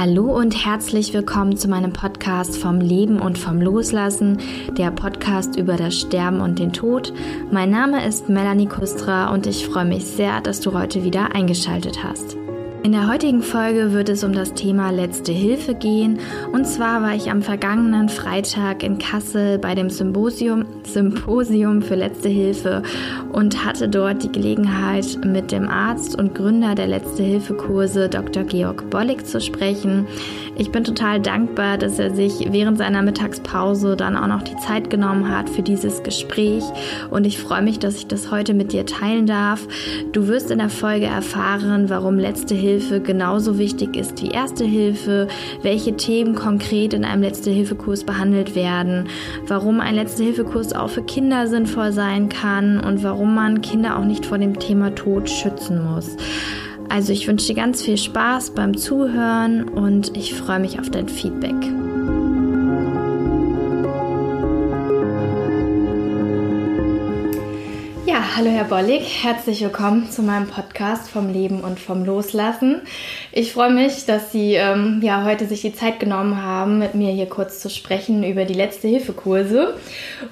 Hallo 0.00 0.34
und 0.34 0.64
herzlich 0.64 1.12
willkommen 1.12 1.58
zu 1.58 1.68
meinem 1.68 1.92
Podcast 1.92 2.56
vom 2.56 2.80
Leben 2.80 3.20
und 3.20 3.36
vom 3.36 3.60
Loslassen, 3.60 4.38
der 4.78 4.90
Podcast 4.90 5.56
über 5.56 5.76
das 5.76 5.94
Sterben 5.94 6.40
und 6.40 6.58
den 6.58 6.72
Tod. 6.72 7.12
Mein 7.50 7.68
Name 7.68 8.06
ist 8.06 8.30
Melanie 8.30 8.66
Kustra 8.66 9.30
und 9.30 9.46
ich 9.46 9.66
freue 9.66 9.84
mich 9.84 10.06
sehr, 10.06 10.40
dass 10.40 10.62
du 10.62 10.72
heute 10.72 11.04
wieder 11.04 11.34
eingeschaltet 11.34 12.02
hast. 12.02 12.39
In 12.82 12.92
der 12.92 13.08
heutigen 13.08 13.42
Folge 13.42 13.92
wird 13.92 14.08
es 14.08 14.24
um 14.24 14.32
das 14.32 14.54
Thema 14.54 14.88
Letzte 14.88 15.32
Hilfe 15.32 15.74
gehen. 15.74 16.18
Und 16.50 16.66
zwar 16.66 17.02
war 17.02 17.14
ich 17.14 17.30
am 17.30 17.42
vergangenen 17.42 18.08
Freitag 18.08 18.82
in 18.82 18.98
Kassel 18.98 19.58
bei 19.58 19.74
dem 19.74 19.90
Symposium, 19.90 20.64
Symposium 20.84 21.82
für 21.82 21.94
Letzte 21.94 22.30
Hilfe 22.30 22.82
und 23.32 23.66
hatte 23.66 23.86
dort 23.86 24.22
die 24.22 24.32
Gelegenheit, 24.32 25.18
mit 25.22 25.52
dem 25.52 25.68
Arzt 25.68 26.18
und 26.18 26.34
Gründer 26.34 26.74
der 26.74 26.86
Letzte 26.86 27.22
Hilfe 27.22 27.52
Kurse 27.52 28.08
Dr. 28.08 28.44
Georg 28.44 28.88
Bollig 28.88 29.26
zu 29.26 29.42
sprechen. 29.42 30.06
Ich 30.56 30.72
bin 30.72 30.82
total 30.82 31.20
dankbar, 31.20 31.76
dass 31.76 31.98
er 31.98 32.14
sich 32.14 32.48
während 32.50 32.78
seiner 32.78 33.02
Mittagspause 33.02 33.94
dann 33.94 34.16
auch 34.16 34.26
noch 34.26 34.42
die 34.42 34.56
Zeit 34.56 34.88
genommen 34.88 35.34
hat 35.34 35.50
für 35.50 35.62
dieses 35.62 36.02
Gespräch. 36.02 36.64
Und 37.10 37.26
ich 37.26 37.38
freue 37.38 37.62
mich, 37.62 37.78
dass 37.78 37.96
ich 37.96 38.06
das 38.06 38.30
heute 38.30 38.54
mit 38.54 38.72
dir 38.72 38.86
teilen 38.86 39.26
darf. 39.26 39.66
Du 40.12 40.28
wirst 40.28 40.50
in 40.50 40.58
der 40.58 40.70
Folge 40.70 41.06
erfahren, 41.06 41.88
warum 41.88 42.18
Letzte 42.18 42.54
Hilfe 42.54 42.69
Hilfe 42.70 43.00
genauso 43.00 43.58
wichtig 43.58 43.96
ist 43.96 44.22
wie 44.22 44.28
Erste 44.28 44.64
Hilfe, 44.64 45.28
welche 45.62 45.96
Themen 45.96 46.34
konkret 46.34 46.94
in 46.94 47.04
einem 47.04 47.22
Letzte-Hilfe-Kurs 47.22 48.04
behandelt 48.04 48.54
werden, 48.54 49.08
warum 49.46 49.80
ein 49.80 49.96
Letzte-Hilfe-Kurs 49.96 50.72
auch 50.72 50.90
für 50.90 51.02
Kinder 51.02 51.48
sinnvoll 51.48 51.92
sein 51.92 52.28
kann 52.28 52.80
und 52.80 53.02
warum 53.02 53.34
man 53.34 53.60
Kinder 53.60 53.98
auch 53.98 54.04
nicht 54.04 54.26
vor 54.26 54.38
dem 54.38 54.58
Thema 54.58 54.94
Tod 54.94 55.28
schützen 55.28 55.82
muss. 55.82 56.16
Also 56.88 57.12
ich 57.12 57.26
wünsche 57.26 57.48
dir 57.48 57.54
ganz 57.54 57.82
viel 57.82 57.96
Spaß 57.96 58.50
beim 58.50 58.76
Zuhören 58.76 59.68
und 59.68 60.16
ich 60.16 60.34
freue 60.34 60.60
mich 60.60 60.78
auf 60.78 60.90
dein 60.90 61.08
Feedback. 61.08 61.79
Hallo 68.40 68.52
Herr 68.52 68.64
Bollig, 68.64 69.22
herzlich 69.22 69.60
willkommen 69.60 70.10
zu 70.10 70.22
meinem 70.22 70.46
Podcast 70.46 71.10
vom 71.10 71.30
Leben 71.30 71.60
und 71.60 71.78
vom 71.78 72.06
Loslassen. 72.06 72.80
Ich 73.32 73.52
freue 73.52 73.70
mich, 73.70 74.06
dass 74.06 74.32
Sie 74.32 74.54
ähm, 74.54 75.02
ja, 75.04 75.26
heute 75.26 75.44
sich 75.44 75.60
die 75.60 75.74
Zeit 75.74 76.00
genommen 76.00 76.42
haben, 76.42 76.78
mit 76.78 76.94
mir 76.94 77.12
hier 77.12 77.26
kurz 77.26 77.60
zu 77.60 77.68
sprechen 77.68 78.24
über 78.24 78.46
die 78.46 78.54
letzte 78.54 78.88
Hilfekurse. 78.88 79.74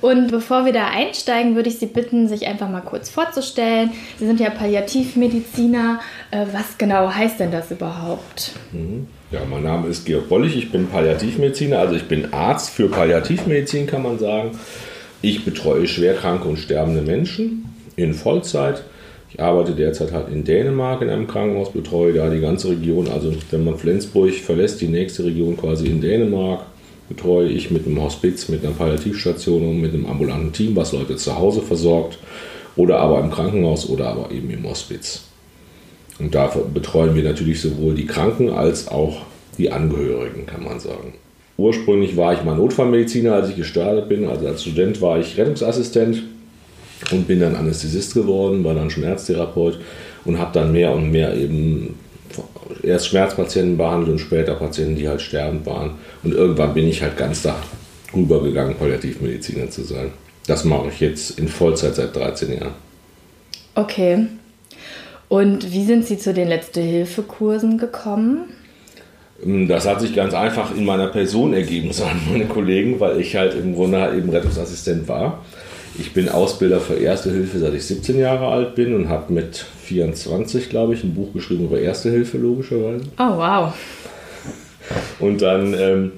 Und 0.00 0.30
bevor 0.30 0.64
wir 0.64 0.72
da 0.72 0.86
einsteigen, 0.86 1.54
würde 1.54 1.68
ich 1.68 1.80
Sie 1.80 1.84
bitten, 1.84 2.28
sich 2.28 2.46
einfach 2.46 2.70
mal 2.70 2.80
kurz 2.80 3.10
vorzustellen. 3.10 3.90
Sie 4.18 4.26
sind 4.26 4.40
ja 4.40 4.48
Palliativmediziner. 4.48 6.00
Äh, 6.30 6.46
was 6.50 6.78
genau 6.78 7.12
heißt 7.12 7.38
denn 7.40 7.50
das 7.50 7.70
überhaupt? 7.70 8.52
Mhm. 8.72 9.06
Ja, 9.30 9.40
mein 9.44 9.64
Name 9.64 9.86
ist 9.88 10.06
Georg 10.06 10.30
Bollig, 10.30 10.56
ich 10.56 10.72
bin 10.72 10.86
Palliativmediziner, 10.86 11.78
also 11.78 11.94
ich 11.94 12.08
bin 12.08 12.32
Arzt 12.32 12.70
für 12.70 12.88
Palliativmedizin, 12.88 13.86
kann 13.86 14.02
man 14.02 14.18
sagen. 14.18 14.52
Ich 15.20 15.44
betreue 15.44 15.86
schwerkranke 15.86 16.48
und 16.48 16.58
sterbende 16.58 17.02
Menschen 17.02 17.68
in 17.98 18.14
Vollzeit. 18.14 18.82
Ich 19.30 19.40
arbeite 19.40 19.72
derzeit 19.72 20.12
halt 20.12 20.28
in 20.32 20.44
Dänemark 20.44 21.02
in 21.02 21.10
einem 21.10 21.26
Krankenhaus, 21.26 21.72
betreue 21.72 22.14
da 22.14 22.30
die 22.30 22.40
ganze 22.40 22.70
Region. 22.70 23.08
Also 23.08 23.32
wenn 23.50 23.64
man 23.64 23.76
Flensburg 23.76 24.32
verlässt, 24.32 24.80
die 24.80 24.88
nächste 24.88 25.24
Region 25.24 25.56
quasi 25.56 25.86
in 25.86 26.00
Dänemark, 26.00 26.62
betreue 27.08 27.48
ich 27.48 27.70
mit 27.70 27.86
einem 27.86 28.02
Hospiz, 28.02 28.48
mit 28.48 28.64
einer 28.64 28.74
Palliativstation 28.74 29.66
und 29.68 29.80
mit 29.80 29.92
einem 29.92 30.06
ambulanten 30.06 30.52
Team, 30.52 30.76
was 30.76 30.92
Leute 30.92 31.16
zu 31.16 31.36
Hause 31.38 31.60
versorgt 31.60 32.18
oder 32.76 33.00
aber 33.00 33.20
im 33.20 33.30
Krankenhaus 33.30 33.88
oder 33.88 34.08
aber 34.08 34.30
eben 34.30 34.50
im 34.50 34.68
Hospiz. 34.68 35.24
Und 36.18 36.34
da 36.34 36.50
betreuen 36.72 37.14
wir 37.14 37.22
natürlich 37.22 37.60
sowohl 37.60 37.94
die 37.94 38.06
Kranken 38.06 38.50
als 38.50 38.88
auch 38.88 39.22
die 39.56 39.70
Angehörigen, 39.70 40.46
kann 40.46 40.64
man 40.64 40.80
sagen. 40.80 41.14
Ursprünglich 41.56 42.16
war 42.16 42.34
ich 42.34 42.44
mal 42.44 42.56
Notfallmediziner, 42.56 43.34
als 43.34 43.50
ich 43.50 43.56
gestartet 43.56 44.08
bin. 44.08 44.26
Also 44.26 44.46
als 44.46 44.62
Student 44.62 45.00
war 45.00 45.18
ich 45.18 45.36
Rettungsassistent 45.36 46.22
und 47.10 47.26
bin 47.26 47.40
dann 47.40 47.54
Anästhesist 47.54 48.14
geworden, 48.14 48.64
war 48.64 48.74
dann 48.74 48.90
Schmerztherapeut 48.90 49.78
und 50.24 50.38
habe 50.38 50.52
dann 50.52 50.72
mehr 50.72 50.92
und 50.92 51.10
mehr 51.10 51.34
eben 51.34 51.94
erst 52.82 53.08
Schmerzpatienten 53.08 53.76
behandelt 53.76 54.10
und 54.10 54.18
später 54.18 54.54
Patienten, 54.54 54.96
die 54.96 55.08
halt 55.08 55.20
sterbend 55.20 55.66
waren. 55.66 55.92
Und 56.22 56.34
irgendwann 56.34 56.74
bin 56.74 56.88
ich 56.88 57.02
halt 57.02 57.16
ganz 57.16 57.42
da 57.42 57.56
rübergegangen, 58.14 58.76
Palliativmediziner 58.76 59.70
zu 59.70 59.82
sein. 59.84 60.10
Das 60.46 60.64
mache 60.64 60.88
ich 60.88 61.00
jetzt 61.00 61.38
in 61.38 61.48
Vollzeit 61.48 61.94
seit 61.94 62.14
13 62.14 62.52
Jahren. 62.52 62.74
Okay. 63.74 64.26
Und 65.28 65.72
wie 65.72 65.84
sind 65.84 66.06
Sie 66.06 66.18
zu 66.18 66.32
den 66.32 66.48
Letzte-Hilfe-Kursen 66.48 67.76
gekommen? 67.76 68.44
Das 69.44 69.86
hat 69.86 70.00
sich 70.00 70.14
ganz 70.14 70.34
einfach 70.34 70.74
in 70.76 70.84
meiner 70.84 71.06
Person 71.08 71.52
ergeben, 71.52 71.92
sagen 71.92 72.20
meine 72.30 72.46
Kollegen, 72.46 72.98
weil 73.00 73.20
ich 73.20 73.36
halt 73.36 73.54
im 73.54 73.74
Grunde 73.74 74.00
halt 74.00 74.16
eben 74.16 74.30
Rettungsassistent 74.30 75.08
war 75.08 75.42
ich 75.98 76.12
bin 76.12 76.28
Ausbilder 76.28 76.80
für 76.80 76.94
Erste 76.94 77.30
Hilfe, 77.30 77.58
seit 77.58 77.74
ich 77.74 77.84
17 77.84 78.18
Jahre 78.18 78.46
alt 78.46 78.74
bin 78.74 78.94
und 78.94 79.08
habe 79.08 79.32
mit 79.32 79.66
24, 79.82 80.70
glaube 80.70 80.94
ich, 80.94 81.02
ein 81.02 81.14
Buch 81.14 81.32
geschrieben 81.32 81.64
über 81.64 81.80
Erste 81.80 82.10
Hilfe, 82.10 82.38
logischerweise. 82.38 83.04
Oh, 83.18 83.36
wow. 83.36 83.74
Und 85.18 85.42
dann 85.42 85.74
ähm, 85.74 86.12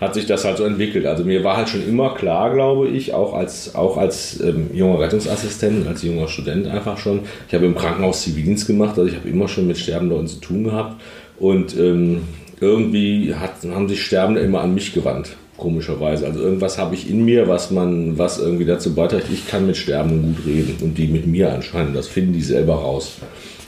hat 0.00 0.14
sich 0.14 0.26
das 0.26 0.44
halt 0.44 0.58
so 0.58 0.64
entwickelt. 0.64 1.06
Also 1.06 1.24
mir 1.24 1.42
war 1.42 1.56
halt 1.56 1.68
schon 1.68 1.86
immer 1.86 2.14
klar, 2.14 2.52
glaube 2.54 2.88
ich, 2.88 3.14
auch 3.14 3.34
als, 3.34 3.74
auch 3.74 3.96
als 3.96 4.40
ähm, 4.40 4.70
junger 4.72 5.00
Rettungsassistent, 5.00 5.86
als 5.86 6.02
junger 6.02 6.28
Student 6.28 6.68
einfach 6.68 6.96
schon. 6.96 7.20
Ich 7.48 7.54
habe 7.54 7.66
im 7.66 7.74
Krankenhaus 7.74 8.22
Zivildienst 8.22 8.66
gemacht, 8.66 8.96
also 8.96 9.10
ich 9.10 9.16
habe 9.16 9.28
immer 9.28 9.48
schon 9.48 9.66
mit 9.66 9.76
sterbenden 9.76 10.16
Leuten 10.16 10.28
zu 10.28 10.40
tun 10.40 10.64
gehabt. 10.64 11.00
Und 11.38 11.76
ähm, 11.76 12.22
irgendwie 12.60 13.34
hat, 13.34 13.54
haben 13.70 13.88
sich 13.88 14.04
Sterbende 14.04 14.40
immer 14.40 14.60
an 14.60 14.74
mich 14.74 14.92
gewandt 14.92 15.36
komischerweise. 15.56 16.26
Also 16.26 16.40
irgendwas 16.40 16.78
habe 16.78 16.94
ich 16.94 17.08
in 17.08 17.24
mir, 17.24 17.48
was 17.48 17.70
man, 17.70 18.18
was 18.18 18.38
irgendwie 18.38 18.64
dazu 18.64 18.94
beiträgt, 18.94 19.26
ich 19.32 19.48
kann 19.48 19.66
mit 19.66 19.76
Sterbenden 19.76 20.34
gut 20.34 20.46
reden 20.46 20.76
und 20.82 20.98
die 20.98 21.06
mit 21.06 21.26
mir 21.26 21.52
anscheinend. 21.52 21.96
Das 21.96 22.08
finden 22.08 22.32
die 22.32 22.42
selber 22.42 22.74
raus. 22.74 23.16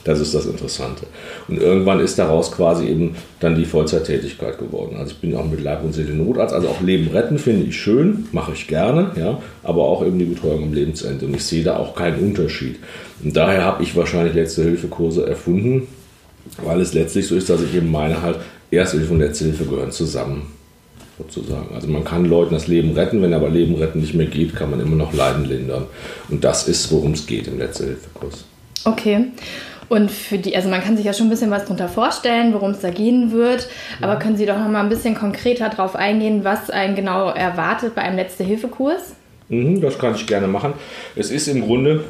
Das 0.05 0.19
ist 0.19 0.33
das 0.33 0.45
Interessante. 0.45 1.05
Und 1.47 1.59
irgendwann 1.59 1.99
ist 1.99 2.17
daraus 2.17 2.51
quasi 2.51 2.87
eben 2.87 3.15
dann 3.41 3.55
die 3.55 3.65
Vollzeittätigkeit 3.65 4.57
geworden. 4.57 4.95
Also 4.97 5.11
ich 5.11 5.17
bin 5.17 5.35
auch 5.35 5.45
mit 5.45 5.61
Leib 5.61 5.83
und 5.83 5.93
Seele 5.93 6.13
Notarzt, 6.13 6.53
also 6.53 6.69
auch 6.69 6.81
Leben 6.81 7.09
retten 7.09 7.37
finde 7.37 7.65
ich 7.65 7.75
schön, 7.75 8.27
mache 8.31 8.53
ich 8.53 8.67
gerne, 8.67 9.11
ja, 9.17 9.41
aber 9.61 9.83
auch 9.83 10.05
eben 10.05 10.17
die 10.17 10.25
Betreuung 10.25 10.63
am 10.63 10.73
Lebensende. 10.73 11.25
Und 11.25 11.35
ich 11.35 11.43
sehe 11.43 11.63
da 11.63 11.77
auch 11.77 11.95
keinen 11.95 12.19
Unterschied. 12.23 12.77
Und 13.23 13.35
daher 13.35 13.63
habe 13.63 13.83
ich 13.83 13.95
wahrscheinlich 13.95 14.33
letzte 14.33 14.63
Hilfe-Kurse 14.63 15.27
erfunden, 15.27 15.87
weil 16.63 16.79
es 16.79 16.93
letztlich 16.93 17.27
so 17.27 17.35
ist, 17.35 17.49
dass 17.49 17.61
ich 17.61 17.75
eben 17.75 17.91
meine 17.91 18.21
halt, 18.21 18.37
Erste 18.71 18.97
Hilfe 18.97 19.13
und 19.13 19.19
Letzte 19.19 19.45
Hilfe 19.45 19.65
gehören 19.65 19.91
zusammen 19.91 20.53
sozusagen. 21.17 21.73
Also 21.75 21.87
man 21.87 22.03
kann 22.03 22.25
Leuten 22.25 22.53
das 22.53 22.67
Leben 22.67 22.93
retten, 22.93 23.21
wenn 23.21 23.33
aber 23.33 23.49
Leben 23.49 23.75
retten 23.75 23.99
nicht 23.99 24.13
mehr 24.13 24.27
geht, 24.27 24.55
kann 24.55 24.71
man 24.71 24.79
immer 24.79 24.95
noch 24.95 25.13
Leiden 25.13 25.45
lindern. 25.45 25.85
Und 26.29 26.43
das 26.43 26.67
ist, 26.67 26.91
worum 26.91 27.11
es 27.11 27.25
geht 27.25 27.47
im 27.47 27.57
Letzte-Hilfe-Kurs. 27.57 28.45
Okay. 28.85 29.25
Und 29.89 30.11
für 30.11 30.37
die, 30.37 30.55
also 30.55 30.69
man 30.69 30.81
kann 30.81 30.95
sich 30.95 31.05
ja 31.05 31.13
schon 31.13 31.27
ein 31.27 31.31
bisschen 31.31 31.51
was 31.51 31.63
darunter 31.63 31.89
vorstellen, 31.89 32.53
worum 32.53 32.71
es 32.71 32.79
da 32.79 32.91
gehen 32.91 33.31
wird. 33.31 33.67
Aber 34.01 34.17
können 34.17 34.37
Sie 34.37 34.45
doch 34.45 34.57
noch 34.57 34.69
mal 34.69 34.81
ein 34.81 34.89
bisschen 34.89 35.15
konkreter 35.15 35.69
darauf 35.69 35.95
eingehen, 35.95 36.43
was 36.43 36.69
einen 36.69 36.95
genau 36.95 37.29
erwartet 37.29 37.95
bei 37.95 38.03
einem 38.03 38.17
Letzte-Hilfe-Kurs? 38.17 39.15
Mhm, 39.49 39.81
das 39.81 39.97
kann 39.97 40.13
ich 40.13 40.27
gerne 40.27 40.47
machen. 40.47 40.73
Es 41.15 41.31
ist 41.31 41.47
im 41.47 41.61
Grunde 41.61 42.03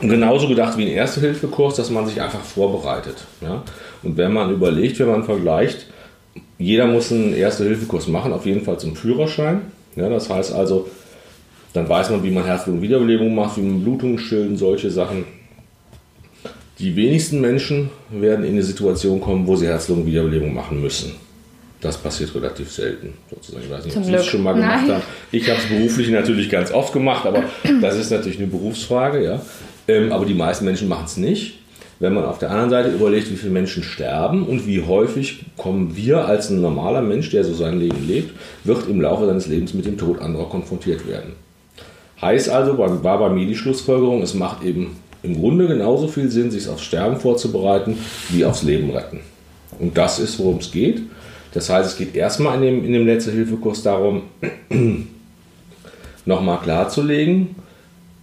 genauso 0.00 0.48
gedacht 0.48 0.76
wie 0.78 0.82
ein 0.82 0.92
Erste-Hilfe-Kurs, 0.92 1.76
dass 1.76 1.90
man 1.90 2.06
sich 2.06 2.20
einfach 2.20 2.40
vorbereitet. 2.40 3.24
Ja? 3.40 3.62
Und 4.02 4.16
wenn 4.16 4.32
man 4.32 4.52
überlegt, 4.52 4.98
wenn 4.98 5.08
man 5.08 5.24
vergleicht, 5.24 5.86
jeder 6.58 6.86
muss 6.86 7.12
einen 7.12 7.34
Erste-Hilfe-Kurs 7.34 8.08
machen, 8.08 8.32
auf 8.32 8.46
jeden 8.46 8.62
Fall 8.62 8.78
zum 8.78 8.96
Führerschein. 8.96 9.62
Ja, 9.94 10.08
das 10.08 10.28
heißt 10.28 10.52
also, 10.52 10.88
dann 11.72 11.88
weiß 11.88 12.10
man, 12.10 12.22
wie 12.22 12.30
man 12.30 12.44
Herz-Lungen-Wiederbelebung 12.44 13.34
macht, 13.34 13.56
wie 13.56 13.62
man 13.62 13.82
Blutungen 13.82 14.18
stillen, 14.18 14.56
solche 14.56 14.90
Sachen. 14.90 15.24
Die 16.78 16.94
wenigsten 16.94 17.40
Menschen 17.40 17.90
werden 18.10 18.44
in 18.44 18.52
eine 18.52 18.62
Situation 18.62 19.20
kommen, 19.20 19.46
wo 19.46 19.56
sie 19.56 19.66
Herz-Lungen-Wiederbelebung 19.66 20.54
machen 20.54 20.80
müssen. 20.80 21.14
Das 21.80 21.98
passiert 21.98 22.34
relativ 22.34 22.70
selten, 22.72 23.14
sozusagen. 23.30 23.64
Ich 23.64 23.70
weiß 23.70 23.84
nicht, 23.84 23.96
ob 23.96 24.04
Sie 24.04 24.14
es 24.14 24.26
schon 24.26 24.42
mal 24.42 24.54
gemacht 24.54 24.86
Nein. 24.86 24.94
haben. 24.96 25.02
Ich 25.30 25.48
habe 25.48 25.60
es 25.60 25.66
beruflich 25.66 26.08
natürlich 26.08 26.48
ganz 26.48 26.72
oft 26.72 26.92
gemacht, 26.92 27.26
aber 27.26 27.44
das 27.82 27.96
ist 27.96 28.10
natürlich 28.10 28.38
eine 28.38 28.46
Berufsfrage. 28.46 29.22
Ja. 29.22 29.42
Ähm, 29.88 30.12
aber 30.12 30.24
die 30.24 30.34
meisten 30.34 30.64
Menschen 30.64 30.88
machen 30.88 31.04
es 31.06 31.16
nicht. 31.16 31.58
Wenn 31.98 32.12
man 32.12 32.26
auf 32.26 32.38
der 32.38 32.50
anderen 32.50 32.70
Seite 32.70 32.90
überlegt, 32.90 33.30
wie 33.30 33.36
viele 33.36 33.52
Menschen 33.52 33.82
sterben 33.82 34.44
und 34.44 34.66
wie 34.66 34.82
häufig 34.82 35.46
kommen 35.56 35.96
wir 35.96 36.26
als 36.26 36.50
ein 36.50 36.60
normaler 36.60 37.00
Mensch, 37.00 37.30
der 37.30 37.42
so 37.42 37.54
sein 37.54 37.80
Leben 37.80 38.06
lebt, 38.06 38.34
wird 38.64 38.86
im 38.88 39.00
Laufe 39.00 39.24
seines 39.26 39.46
Lebens 39.46 39.72
mit 39.72 39.86
dem 39.86 39.96
Tod 39.96 40.20
anderer 40.20 40.48
konfrontiert 40.48 41.08
werden. 41.08 41.32
Heißt 42.20 42.50
also, 42.50 42.76
war 42.76 43.18
bei 43.18 43.28
mir 43.30 43.46
die 43.46 43.56
Schlussfolgerung, 43.56 44.22
es 44.22 44.34
macht 44.34 44.62
eben 44.62 44.96
im 45.22 45.40
Grunde 45.40 45.66
genauso 45.66 46.08
viel 46.08 46.30
Sinn, 46.30 46.50
sich 46.50 46.68
aufs 46.68 46.84
Sterben 46.84 47.18
vorzubereiten, 47.18 47.98
wie 48.28 48.44
aufs 48.44 48.62
Leben 48.62 48.90
retten. 48.90 49.20
Und 49.78 49.96
das 49.96 50.18
ist, 50.18 50.38
worum 50.38 50.58
es 50.58 50.70
geht. 50.70 51.02
Das 51.52 51.70
heißt, 51.70 51.88
es 51.88 51.96
geht 51.96 52.14
erstmal 52.14 52.56
in 52.56 52.62
dem, 52.62 52.84
in 52.84 52.92
dem 52.92 53.06
Letzte-Hilfe-Kurs 53.06 53.82
darum, 53.82 54.22
nochmal 56.26 56.58
klarzulegen, 56.62 57.56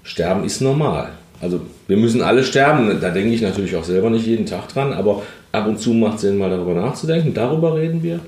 Sterben 0.03 0.43
ist 0.43 0.61
normal. 0.61 1.09
Also 1.43 1.59
wir 1.87 1.97
müssen 1.97 2.21
alle 2.21 2.43
sterben. 2.43 2.97
Da 3.01 3.09
denke 3.09 3.33
ich 3.33 3.41
natürlich 3.41 3.75
auch 3.75 3.83
selber 3.83 4.09
nicht 4.09 4.25
jeden 4.25 4.45
Tag 4.45 4.69
dran, 4.69 4.93
aber 4.93 5.21
Ab 5.53 5.67
und 5.67 5.79
zu 5.79 5.93
macht 5.93 6.15
es 6.15 6.21
Sinn, 6.21 6.39
mal 6.39 6.49
darüber 6.49 6.73
nachzudenken. 6.73 7.31
Darüber 7.35 7.75
reden 7.75 8.01
wir. 8.01 8.19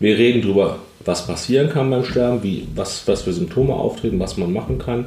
Wir 0.00 0.18
reden 0.18 0.42
darüber, 0.42 0.80
was 1.02 1.26
passieren 1.26 1.70
kann 1.70 1.88
beim 1.88 2.04
Sterben, 2.04 2.42
wie, 2.42 2.68
was, 2.74 3.08
was 3.08 3.22
für 3.22 3.32
Symptome 3.32 3.72
auftreten, 3.72 4.20
was 4.20 4.36
man 4.36 4.52
machen 4.52 4.76
kann. 4.78 5.06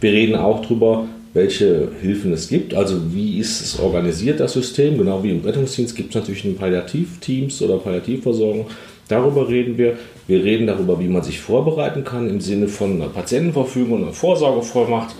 Wir 0.00 0.12
reden 0.12 0.36
auch 0.36 0.62
darüber, 0.62 1.06
welche 1.34 1.88
Hilfen 2.00 2.32
es 2.32 2.48
gibt, 2.48 2.74
also 2.74 3.12
wie 3.12 3.38
ist 3.38 3.60
es 3.60 3.80
organisiert, 3.80 4.38
das 4.38 4.52
System. 4.52 4.98
Genau 4.98 5.24
wie 5.24 5.32
im 5.32 5.44
Rettungsdienst 5.44 5.96
gibt 5.96 6.10
es 6.10 6.14
natürlich 6.14 6.56
Palliativteams 6.56 7.60
oder 7.62 7.78
Palliativversorgung. 7.78 8.66
Darüber 9.08 9.48
reden 9.48 9.78
wir. 9.78 9.98
Wir 10.28 10.44
reden 10.44 10.68
darüber, 10.68 11.00
wie 11.00 11.08
man 11.08 11.24
sich 11.24 11.40
vorbereiten 11.40 12.04
kann 12.04 12.30
im 12.30 12.40
Sinne 12.40 12.68
von 12.68 12.92
einer 12.92 13.10
Patientenverfügung 13.10 13.94
und 13.94 14.02
einer 14.04 14.12
Vorsorgevollmacht, 14.12 15.16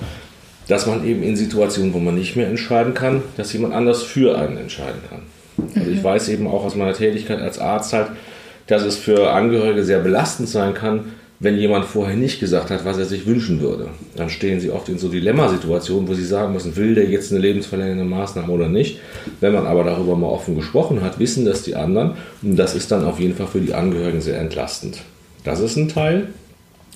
dass 0.70 0.86
man 0.86 1.04
eben 1.04 1.22
in 1.22 1.36
Situationen, 1.36 1.92
wo 1.92 1.98
man 1.98 2.14
nicht 2.14 2.36
mehr 2.36 2.46
entscheiden 2.46 2.94
kann, 2.94 3.22
dass 3.36 3.52
jemand 3.52 3.74
anders 3.74 4.02
für 4.02 4.38
einen 4.38 4.56
entscheiden 4.56 5.00
kann. 5.08 5.22
Also 5.74 5.90
ich 5.90 6.02
weiß 6.02 6.28
eben 6.28 6.46
auch 6.46 6.64
aus 6.64 6.76
meiner 6.76 6.94
Tätigkeit 6.94 7.40
als 7.40 7.58
Arzt 7.58 7.92
halt, 7.92 8.08
dass 8.68 8.82
es 8.82 8.96
für 8.96 9.32
Angehörige 9.32 9.82
sehr 9.82 9.98
belastend 9.98 10.48
sein 10.48 10.72
kann, 10.74 11.12
wenn 11.40 11.56
jemand 11.56 11.86
vorher 11.86 12.16
nicht 12.16 12.38
gesagt 12.38 12.70
hat, 12.70 12.84
was 12.84 12.98
er 12.98 13.06
sich 13.06 13.26
wünschen 13.26 13.60
würde. 13.60 13.88
Dann 14.14 14.30
stehen 14.30 14.60
sie 14.60 14.70
oft 14.70 14.88
in 14.88 14.98
so 14.98 15.08
Dilemmasituationen, 15.08 16.06
wo 16.06 16.14
sie 16.14 16.24
sagen 16.24 16.52
müssen, 16.52 16.76
will 16.76 16.94
der 16.94 17.06
jetzt 17.06 17.32
eine 17.32 17.40
lebensverlängernde 17.40 18.04
Maßnahme 18.04 18.52
oder 18.52 18.68
nicht. 18.68 19.00
Wenn 19.40 19.54
man 19.54 19.66
aber 19.66 19.82
darüber 19.82 20.16
mal 20.16 20.28
offen 20.28 20.54
gesprochen 20.54 21.02
hat, 21.02 21.18
wissen 21.18 21.44
das 21.46 21.62
die 21.62 21.74
anderen 21.74 22.12
und 22.42 22.56
das 22.56 22.76
ist 22.76 22.92
dann 22.92 23.04
auf 23.04 23.18
jeden 23.18 23.34
Fall 23.34 23.48
für 23.48 23.60
die 23.60 23.74
Angehörigen 23.74 24.20
sehr 24.20 24.38
entlastend. 24.38 24.98
Das 25.42 25.58
ist 25.58 25.76
ein 25.76 25.88
Teil. 25.88 26.28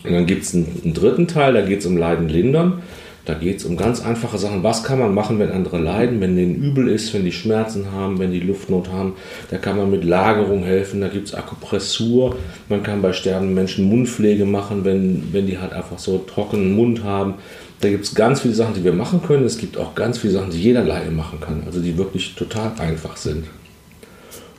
Und 0.05 0.13
dann 0.13 0.27
gibt 0.27 0.45
es 0.45 0.55
einen, 0.55 0.81
einen, 0.85 0.93
dritten 0.93 1.27
Teil, 1.27 1.55
da 1.55 1.63
geht 1.63 1.81
es 1.81 1.87
um 1.87 1.97
Leiden 1.97 2.29
lindern. 2.29 2.83
Da 3.25 3.35
geht 3.35 3.59
es 3.59 3.65
um 3.65 3.77
ganz 3.77 4.05
einfache 4.05 4.37
Sachen. 4.37 4.63
Was 4.63 4.85
kann 4.85 4.99
man 4.99 5.15
machen, 5.15 5.39
wenn 5.39 5.51
andere 5.51 5.79
leiden, 5.79 6.21
wenn 6.21 6.37
denen 6.37 6.57
übel 6.57 6.89
ist, 6.89 7.15
wenn 7.15 7.25
die 7.25 7.33
Schmerzen 7.33 7.91
haben, 7.91 8.19
wenn 8.19 8.33
die 8.33 8.41
Luftnot 8.41 8.91
haben? 8.91 9.15
Da 9.51 9.57
kann 9.57 9.79
man 9.79 9.91
mit 9.91 10.05
Lagerung 10.05 10.63
helfen, 10.63 11.01
da 11.01 11.09
gibt 11.09 11.29
es 11.29 11.35
Akupressur. 11.35 12.37
Man 12.69 12.83
kann 12.83 13.01
bei 13.01 13.13
sterbenden 13.15 13.55
Menschen 13.55 13.89
Mundpflege 13.89 14.45
machen, 14.45 14.85
wenn, 14.85 15.33
wenn 15.33 15.47
die 15.47 15.59
halt 15.59 15.73
einfach 15.73 15.99
so 15.99 16.19
trockenen 16.19 16.75
Mund 16.75 17.03
haben. 17.03 17.35
Da 17.81 17.89
gibt 17.89 18.05
es 18.05 18.15
ganz 18.15 18.43
viele 18.43 18.55
Sachen, 18.55 18.75
die 18.75 18.85
wir 18.85 18.93
machen 18.93 19.23
können. 19.23 19.45
Es 19.45 19.59
gibt 19.59 19.79
auch 19.79 19.95
ganz 19.95 20.19
viele 20.19 20.35
Sachen, 20.35 20.51
die 20.51 20.61
jeder 20.61 20.85
Laie 20.85 21.11
machen 21.11 21.41
kann, 21.41 21.63
also 21.65 21.81
die 21.81 21.97
wirklich 21.97 22.35
total 22.35 22.73
einfach 22.79 23.17
sind. 23.17 23.45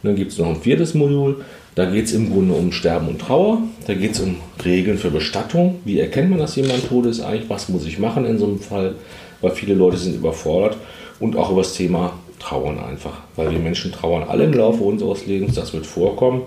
Dann 0.05 0.15
gibt 0.15 0.31
es 0.31 0.37
noch 0.37 0.47
ein 0.47 0.61
viertes 0.61 0.93
Modul, 0.93 1.43
da 1.75 1.83
geht 1.83 2.05
es 2.05 2.13
im 2.13 2.31
Grunde 2.31 2.53
um 2.53 2.71
Sterben 2.71 3.09
und 3.09 3.19
Trauer. 3.19 3.57
Da 3.85 3.93
geht 3.93 4.13
es 4.13 4.21
um 4.21 4.37
Regeln 4.63 4.97
für 4.97 5.11
Bestattung. 5.11 5.81
Wie 5.83 5.99
erkennt 5.99 6.29
man, 6.29 6.39
dass 6.39 6.55
jemand 6.55 6.87
tot 6.87 7.05
ist 7.05 7.19
eigentlich? 7.19 7.49
Was 7.49 7.67
muss 7.67 7.85
ich 7.85 7.99
machen 7.99 8.25
in 8.25 8.39
so 8.39 8.45
einem 8.45 8.59
Fall? 8.59 8.95
Weil 9.41 9.51
viele 9.51 9.73
Leute 9.73 9.97
sind 9.97 10.15
überfordert. 10.15 10.77
Und 11.19 11.35
auch 11.35 11.51
über 11.51 11.61
das 11.61 11.73
Thema 11.73 12.13
Trauern 12.39 12.79
einfach. 12.79 13.17
Weil 13.35 13.51
wir 13.51 13.59
Menschen 13.59 13.91
trauern 13.91 14.23
alle 14.23 14.45
im 14.45 14.53
Laufe 14.53 14.83
unseres 14.83 15.25
Lebens. 15.25 15.55
Das 15.55 15.73
wird 15.73 15.85
vorkommen. 15.85 16.43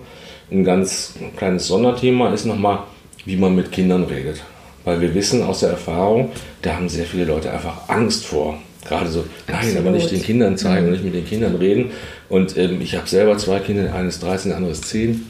Ein 0.51 0.65
ganz 0.65 1.15
kleines 1.37 1.67
Sonderthema 1.67 2.33
ist 2.33 2.47
nochmal, 2.47 2.79
wie 3.27 3.37
man 3.37 3.55
mit 3.55 3.71
Kindern 3.71 4.05
redet. 4.05 4.43
Weil 4.85 5.03
wir 5.03 5.15
wissen 5.15 5.43
aus 5.43 5.61
der 5.61 5.71
Erfahrung, 5.71 6.31
da 6.63 6.77
haben 6.77 6.89
sehr 6.89 7.05
viele 7.05 7.27
Leute 7.27 7.53
einfach 7.53 7.87
Angst 7.89 8.25
vor. 8.25 8.59
Gerade 8.89 9.11
so, 9.11 9.25
nein, 9.47 9.57
Absolut. 9.57 9.79
aber 9.79 9.91
nicht 9.91 10.11
den 10.11 10.23
Kindern 10.23 10.57
zeigen 10.57 10.87
und 10.87 10.93
nicht 10.93 11.05
mit 11.05 11.15
den 11.15 11.27
Kindern 11.27 11.57
reden. 11.57 11.91
Und 12.29 12.57
ähm, 12.57 12.81
ich 12.81 12.97
habe 12.97 13.09
selber 13.09 13.37
zwei 13.39 13.59
Kinder, 13.61 13.95
eines 13.95 14.21
13, 14.21 14.53
anderes 14.53 14.81
10. 14.83 15.25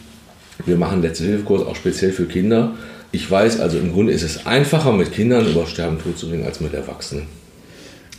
Wir 0.67 0.77
machen 0.77 1.03
letzte 1.03 1.25
Hilfekurs 1.25 1.67
auch 1.67 1.77
speziell 1.77 2.13
für 2.13 2.27
Kinder. 2.27 2.75
Ich 3.11 3.31
weiß 3.31 3.61
also, 3.61 3.79
im 3.79 3.93
Grunde 3.93 4.13
ist 4.13 4.23
es 4.23 4.47
einfacher, 4.47 4.93
mit 4.93 5.13
Kindern 5.13 5.47
über 5.47 5.67
Sterben 5.67 5.99
tot 5.99 6.19
zu 6.19 6.27
reden, 6.27 6.45
als 6.45 6.61
mit 6.61 6.75
Erwachsenen. 6.75 7.27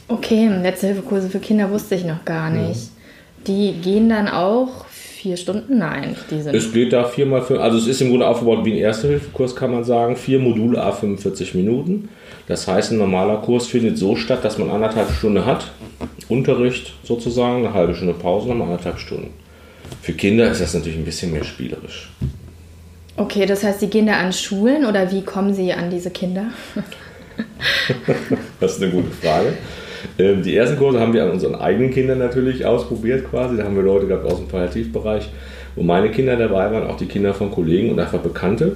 Okay, 0.08 0.48
letzte 0.48 0.88
Hilfekurse 0.88 1.30
für 1.30 1.40
Kinder 1.40 1.70
wusste 1.70 1.96
ich 1.96 2.04
noch 2.04 2.26
gar 2.26 2.50
nicht. 2.50 2.90
Mhm. 2.92 3.44
Die 3.46 3.74
gehen 3.74 4.10
dann 4.10 4.28
auch 4.28 4.86
vier 5.20 5.38
Stunden? 5.38 5.78
Nein, 5.78 6.16
die 6.32 6.42
sind. 6.42 6.56
Es 6.56 6.72
geht 6.72 6.94
da 6.94 7.04
viermal 7.04 7.42
fünf, 7.42 7.60
also 7.60 7.78
es 7.78 7.88
ist 7.88 8.02
im 8.02 8.10
Grunde 8.10 8.28
aufgebaut 8.28 8.64
wie 8.64 8.74
ein 8.74 8.78
Erste-Hilfe-Kurs, 8.78 9.56
kann 9.56 9.72
man 9.72 9.84
sagen. 9.84 10.16
Vier 10.16 10.40
Module 10.40 10.82
a 10.82 10.92
45 10.92 11.56
Minuten. 11.56 12.10
Das 12.48 12.68
heißt, 12.68 12.92
ein 12.92 12.98
normaler 12.98 13.38
Kurs 13.38 13.68
findet 13.68 13.98
so 13.98 14.16
statt, 14.16 14.44
dass 14.44 14.58
man 14.58 14.70
anderthalb 14.72 15.12
Stunden 15.12 15.46
hat, 15.46 15.72
Unterricht 16.30 16.94
sozusagen, 17.04 17.66
eine 17.66 17.74
halbe 17.74 17.94
Stunde 17.96 18.14
Pause, 18.14 18.48
nochmal 18.48 18.68
anderthalb 18.68 19.00
Stunden. 19.00 19.32
Für 20.02 20.14
Kinder 20.14 20.50
ist 20.50 20.62
das 20.62 20.74
natürlich 20.74 20.98
ein 20.98 21.06
bisschen 21.06 21.32
mehr 21.32 21.44
spielerisch. 21.44 22.10
Okay, 23.18 23.46
das 23.46 23.64
heißt, 23.64 23.82
Sie 23.82 23.88
gehen 23.88 24.08
da 24.08 24.14
an 24.14 24.32
Schulen 24.32 24.86
oder 24.86 25.12
wie 25.12 25.22
kommen 25.22 25.54
Sie 25.54 25.74
an 25.74 25.90
diese 25.90 26.10
Kinder? 26.10 26.46
das 28.60 28.78
ist 28.78 28.82
eine 28.82 28.92
gute 28.92 29.12
Frage. 29.12 29.54
Ähm, 30.18 30.44
die 30.44 30.56
ersten 30.56 30.78
Kurse 30.78 31.00
haben 31.00 31.14
wir 31.14 31.24
an 31.24 31.32
unseren 31.32 31.56
eigenen 31.56 31.92
Kindern 31.92 32.20
natürlich 32.20 32.66
ausprobiert 32.66 33.30
quasi. 33.30 33.58
Da 33.58 33.64
haben 33.64 33.76
wir 33.76 33.84
Leute 33.84 34.08
gehabt 34.08 34.26
aus 34.26 34.38
dem 34.38 34.48
Palliativbereich, 34.48 35.30
wo 35.76 35.84
meine 35.84 36.10
Kinder 36.10 36.36
dabei 36.36 36.72
waren, 36.72 36.88
auch 36.88 36.98
die 36.98 37.06
Kinder 37.06 37.34
von 37.34 37.52
Kollegen 37.52 37.92
und 37.92 38.00
einfach 38.00 38.20
Bekannte, 38.20 38.76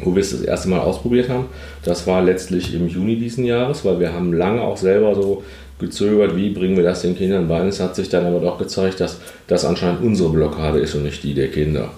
wo 0.00 0.14
wir 0.14 0.20
es 0.20 0.30
das 0.30 0.42
erste 0.42 0.68
Mal 0.68 0.80
ausprobiert 0.80 1.28
haben. 1.28 1.46
Das 1.84 2.06
war 2.06 2.22
letztlich 2.22 2.74
im 2.74 2.88
Juni 2.88 3.16
diesen 3.16 3.44
Jahres, 3.44 3.84
weil 3.84 4.00
wir 4.00 4.12
haben 4.12 4.32
lange 4.32 4.62
auch 4.62 4.76
selber 4.76 5.14
so 5.14 5.42
gezögert, 5.78 6.36
wie 6.36 6.50
bringen 6.50 6.76
wir 6.76 6.84
das 6.84 7.02
den 7.02 7.16
Kindern 7.16 7.48
bei. 7.48 7.66
Es 7.66 7.80
hat 7.80 7.96
sich 7.96 8.08
dann 8.08 8.26
aber 8.26 8.40
doch 8.40 8.58
gezeigt, 8.58 9.00
dass 9.00 9.20
das 9.46 9.64
anscheinend 9.64 10.02
unsere 10.02 10.30
Blockade 10.30 10.78
ist 10.78 10.94
und 10.94 11.04
nicht 11.04 11.22
die 11.22 11.34
der 11.34 11.48
Kinder 11.48 11.90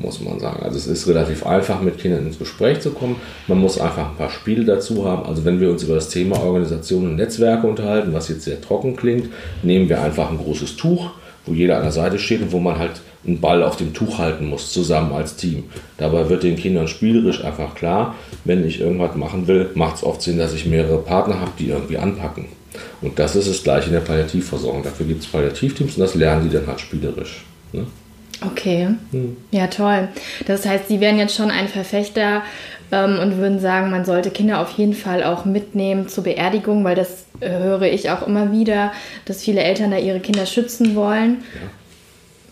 muss 0.00 0.20
man 0.20 0.40
sagen. 0.40 0.62
Also 0.62 0.78
es 0.78 0.86
ist 0.86 1.06
relativ 1.06 1.46
einfach, 1.46 1.80
mit 1.80 1.98
Kindern 1.98 2.26
ins 2.26 2.38
Gespräch 2.38 2.80
zu 2.80 2.90
kommen. 2.90 3.16
Man 3.46 3.58
muss 3.58 3.80
einfach 3.80 4.10
ein 4.10 4.16
paar 4.16 4.30
Spiele 4.30 4.64
dazu 4.64 5.06
haben. 5.06 5.26
Also 5.26 5.44
wenn 5.44 5.60
wir 5.60 5.70
uns 5.70 5.82
über 5.82 5.94
das 5.94 6.08
Thema 6.08 6.40
Organisation 6.40 7.06
und 7.06 7.16
Netzwerke 7.16 7.66
unterhalten, 7.66 8.12
was 8.12 8.28
jetzt 8.28 8.42
sehr 8.42 8.60
trocken 8.60 8.96
klingt, 8.96 9.28
nehmen 9.62 9.88
wir 9.88 10.02
einfach 10.02 10.30
ein 10.30 10.38
großes 10.38 10.76
Tuch, 10.76 11.10
wo 11.46 11.52
jeder 11.52 11.76
an 11.76 11.82
der 11.82 11.92
Seite 11.92 12.18
steht 12.18 12.42
und 12.42 12.52
wo 12.52 12.60
man 12.60 12.78
halt 12.78 13.00
einen 13.26 13.40
Ball 13.40 13.62
auf 13.62 13.76
dem 13.76 13.92
Tuch 13.92 14.18
halten 14.18 14.46
muss, 14.46 14.72
zusammen 14.72 15.12
als 15.12 15.36
Team. 15.36 15.64
Dabei 15.98 16.28
wird 16.28 16.42
den 16.42 16.56
Kindern 16.56 16.88
spielerisch 16.88 17.44
einfach 17.44 17.74
klar, 17.74 18.14
wenn 18.44 18.66
ich 18.66 18.80
irgendwas 18.80 19.14
machen 19.14 19.46
will, 19.46 19.70
macht 19.74 19.96
es 19.96 20.04
oft 20.04 20.22
Sinn, 20.22 20.38
dass 20.38 20.54
ich 20.54 20.66
mehrere 20.66 20.98
Partner 20.98 21.40
habe, 21.40 21.52
die 21.58 21.68
irgendwie 21.68 21.98
anpacken. 21.98 22.46
Und 23.02 23.18
das 23.18 23.36
ist 23.36 23.48
das 23.48 23.62
gleiche 23.62 23.86
in 23.86 23.92
der 23.92 24.00
Palliativversorgung. 24.00 24.82
Dafür 24.82 25.06
gibt 25.06 25.22
es 25.22 25.28
Palliativteams 25.28 25.96
und 25.96 26.00
das 26.00 26.14
lernen 26.14 26.48
die 26.48 26.54
dann 26.54 26.66
halt 26.66 26.80
spielerisch. 26.80 27.44
Ne? 27.72 27.86
Okay, 28.44 28.88
hm. 29.10 29.36
ja 29.50 29.66
toll. 29.66 30.08
Das 30.46 30.66
heißt, 30.66 30.88
Sie 30.88 31.00
wären 31.00 31.18
jetzt 31.18 31.34
schon 31.34 31.50
ein 31.50 31.68
Verfechter 31.68 32.42
ähm, 32.92 33.18
und 33.18 33.36
würden 33.36 33.60
sagen, 33.60 33.90
man 33.90 34.04
sollte 34.04 34.30
Kinder 34.30 34.60
auf 34.60 34.70
jeden 34.72 34.94
Fall 34.94 35.22
auch 35.22 35.44
mitnehmen 35.44 36.08
zur 36.08 36.24
Beerdigung, 36.24 36.84
weil 36.84 36.96
das 36.96 37.26
äh, 37.40 37.50
höre 37.50 37.82
ich 37.82 38.10
auch 38.10 38.26
immer 38.26 38.52
wieder, 38.52 38.92
dass 39.24 39.42
viele 39.42 39.62
Eltern 39.62 39.90
da 39.90 39.98
ihre 39.98 40.20
Kinder 40.20 40.46
schützen 40.46 40.94
wollen. 40.94 41.38
Ja. 41.54 41.70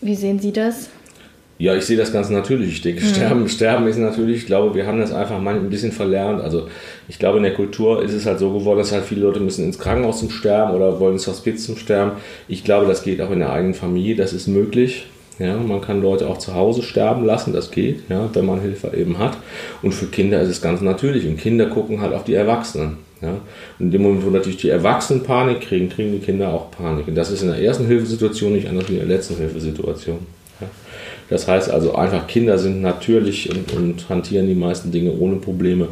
Wie 0.01 0.15
sehen 0.15 0.39
Sie 0.39 0.53
das? 0.53 0.89
Ja, 1.57 1.75
ich 1.75 1.83
sehe 1.83 1.97
das 1.97 2.13
ganz 2.13 2.29
natürlich. 2.29 2.69
Ich 2.69 2.81
denke, 2.81 3.03
mhm. 3.03 3.09
Sterben, 3.09 3.49
Sterben 3.49 3.87
ist 3.87 3.97
natürlich, 3.97 4.37
ich 4.37 4.45
glaube, 4.45 4.73
wir 4.75 4.87
haben 4.87 4.99
das 5.01 5.11
einfach 5.11 5.41
mal 5.41 5.55
ein 5.55 5.69
bisschen 5.69 5.91
verlernt. 5.91 6.41
Also 6.41 6.69
ich 7.09 7.19
glaube, 7.19 7.37
in 7.37 7.43
der 7.43 7.53
Kultur 7.53 8.01
ist 8.01 8.13
es 8.13 8.25
halt 8.25 8.39
so 8.39 8.53
geworden, 8.53 8.79
dass 8.79 8.93
halt 8.93 9.03
viele 9.03 9.21
Leute 9.21 9.41
müssen 9.41 9.65
ins 9.65 9.77
Krankenhaus 9.77 10.19
zum 10.19 10.29
Sterben 10.29 10.73
oder 10.73 11.01
wollen 11.01 11.15
ins 11.15 11.27
Hospiz 11.27 11.65
zum 11.65 11.75
Sterben. 11.75 12.13
Ich 12.47 12.63
glaube, 12.63 12.87
das 12.87 13.03
geht 13.03 13.19
auch 13.19 13.31
in 13.31 13.39
der 13.39 13.51
eigenen 13.51 13.73
Familie, 13.73 14.15
das 14.15 14.31
ist 14.31 14.47
möglich. 14.47 15.07
Ja, 15.39 15.55
man 15.55 15.79
kann 15.79 16.01
Leute 16.01 16.27
auch 16.27 16.37
zu 16.37 16.53
Hause 16.53 16.83
sterben 16.83 17.25
lassen, 17.25 17.53
das 17.53 17.71
geht, 17.71 18.01
ja, 18.09 18.29
wenn 18.33 18.45
man 18.45 18.59
Hilfe 18.59 18.91
eben 18.95 19.17
hat. 19.17 19.37
Und 19.81 19.93
für 19.93 20.07
Kinder 20.07 20.41
ist 20.41 20.49
es 20.49 20.61
ganz 20.61 20.81
natürlich. 20.81 21.25
Und 21.25 21.37
Kinder 21.37 21.67
gucken 21.67 22.01
halt 22.01 22.13
auf 22.13 22.25
die 22.25 22.33
Erwachsenen. 22.33 22.97
Ja. 23.21 23.37
Und 23.79 23.85
in 23.85 23.91
dem 23.91 24.01
Moment, 24.03 24.25
wo 24.25 24.29
natürlich 24.29 24.57
die 24.57 24.69
Erwachsenen 24.69 25.23
Panik 25.23 25.61
kriegen, 25.61 25.89
kriegen 25.89 26.11
die 26.11 26.19
Kinder 26.19 26.53
auch 26.53 26.71
Panik. 26.71 27.07
Und 27.07 27.15
das 27.15 27.31
ist 27.31 27.41
in 27.41 27.49
der 27.49 27.61
ersten 27.61 27.87
Hilfesituation 27.87 28.51
nicht 28.53 28.67
anders 28.67 28.89
wie 28.89 28.93
in 28.93 28.99
der 28.99 29.07
letzten 29.07 29.37
Hilfesituation. 29.37 30.19
Ja. 30.59 30.67
Das 31.29 31.47
heißt 31.47 31.69
also 31.69 31.95
einfach, 31.95 32.27
Kinder 32.27 32.57
sind 32.57 32.81
natürlich 32.81 33.49
und, 33.49 33.71
und 33.73 34.09
hantieren 34.09 34.47
die 34.47 34.55
meisten 34.55 34.91
Dinge 34.91 35.13
ohne 35.13 35.37
Probleme. 35.37 35.87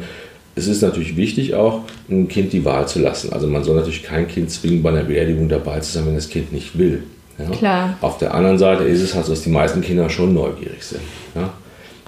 Es 0.56 0.66
ist 0.66 0.82
natürlich 0.82 1.16
wichtig 1.16 1.54
auch, 1.54 1.82
ein 2.10 2.28
Kind 2.28 2.52
die 2.52 2.64
Wahl 2.64 2.86
zu 2.88 2.98
lassen. 2.98 3.32
Also 3.32 3.46
man 3.46 3.64
soll 3.64 3.76
natürlich 3.76 4.02
kein 4.02 4.28
Kind 4.28 4.50
zwingen, 4.50 4.82
bei 4.82 4.90
einer 4.90 5.04
Beerdigung 5.04 5.48
dabei 5.48 5.80
zu 5.80 5.92
sein, 5.92 6.06
wenn 6.06 6.16
das 6.16 6.28
Kind 6.28 6.52
nicht 6.52 6.78
will. 6.78 7.04
Ja? 7.38 7.50
Klar. 7.50 7.98
Auf 8.00 8.18
der 8.18 8.34
anderen 8.34 8.58
Seite 8.58 8.84
ist 8.84 9.00
es 9.00 9.14
halt 9.14 9.26
so, 9.26 9.32
dass 9.32 9.42
die 9.42 9.50
meisten 9.50 9.80
Kinder 9.80 10.10
schon 10.10 10.34
neugierig 10.34 10.82
sind. 10.82 11.02
Ja? 11.34 11.52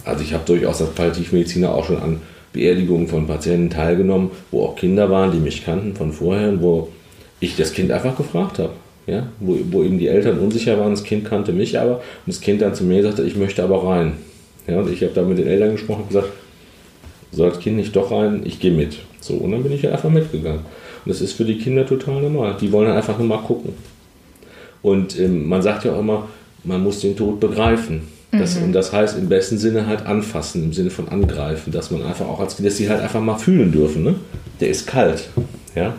Also 0.05 0.25
ich 0.25 0.33
habe 0.33 0.45
durchaus 0.45 0.81
als 0.81 0.91
Palliativmediziner 0.91 1.73
auch 1.75 1.85
schon 1.85 2.01
an 2.01 2.21
Beerdigungen 2.53 3.07
von 3.07 3.27
Patienten 3.27 3.71
teilgenommen, 3.71 4.31
wo 4.51 4.65
auch 4.65 4.77
Kinder 4.77 5.11
waren, 5.11 5.31
die 5.31 5.39
mich 5.39 5.65
kannten 5.65 5.95
von 5.95 6.13
vorher 6.13 6.49
und 6.49 6.63
wo 6.63 6.89
ich 7.39 7.57
das 7.57 7.73
Kind 7.73 7.93
einfach 7.93 8.17
gefragt 8.17 8.59
habe. 8.59 8.73
Ja? 9.07 9.29
Wo, 9.39 9.57
wo 9.71 9.83
eben 9.83 9.99
die 9.99 10.09
Eltern 10.09 10.39
unsicher 10.39 10.79
waren, 10.79 10.91
das 10.91 11.05
Kind 11.05 11.25
kannte 11.25 11.53
mich 11.53 11.79
aber 11.79 11.97
und 11.97 12.27
das 12.27 12.41
Kind 12.41 12.63
dann 12.63 12.75
zu 12.75 12.85
mir 12.85 13.03
sagte, 13.03 13.23
ich 13.23 13.37
möchte 13.37 13.63
aber 13.63 13.87
rein. 13.87 14.15
Ja? 14.67 14.81
Und 14.81 14.93
ich 14.93 15.03
habe 15.03 15.13
da 15.15 15.23
mit 15.23 15.39
den 15.39 15.47
Eltern 15.47 15.73
gesprochen 15.73 16.03
und 16.03 16.09
gesagt, 16.09 16.29
soll 17.33 17.51
das 17.51 17.61
Kind 17.61 17.77
nicht 17.77 17.95
doch 17.95 18.11
rein, 18.11 18.43
ich 18.45 18.59
gehe 18.59 18.73
mit. 18.73 18.97
So, 19.21 19.35
und 19.35 19.53
dann 19.53 19.63
bin 19.63 19.73
ich 19.73 19.87
einfach 19.87 20.11
mitgegangen. 20.11 20.61
Und 21.05 21.09
das 21.09 21.21
ist 21.21 21.35
für 21.35 21.45
die 21.45 21.59
Kinder 21.59 21.87
total 21.87 22.23
normal. 22.23 22.57
Die 22.61 22.73
wollen 22.73 22.91
einfach 22.91 23.17
nur 23.19 23.27
mal 23.27 23.39
gucken. 23.39 23.75
Und 24.83 25.19
ähm, 25.19 25.49
man 25.49 25.63
sagt 25.63 25.85
ja 25.85 25.93
auch 25.93 26.01
immer, 26.01 26.29
man 26.65 26.83
muss 26.83 27.01
den 27.01 27.17
Tod 27.17 27.41
begreifen. 27.41 28.03
Das, 28.33 28.57
mhm. 28.57 28.65
Und 28.65 28.73
das 28.73 28.93
heißt 28.93 29.19
im 29.19 29.29
besten 29.29 29.59
Sinne 29.59 29.87
halt 29.87 30.07
anfassen, 30.07 30.65
im 30.65 30.73
Sinne 30.73 30.91
von 30.91 31.09
angreifen, 31.09 31.73
dass 31.73 31.91
man 31.91 32.03
einfach 32.05 32.27
auch 32.27 32.41
als 32.41 32.57
dass 32.57 32.77
sie 32.77 32.89
halt 32.89 33.01
einfach 33.01 33.21
mal 33.21 33.39
fühlen 33.39 33.73
dürfen. 33.73 34.05
Ne? 34.05 34.15
Der 34.61 34.69
ist 34.69 34.87
kalt. 34.87 35.29
Ja? 35.75 35.95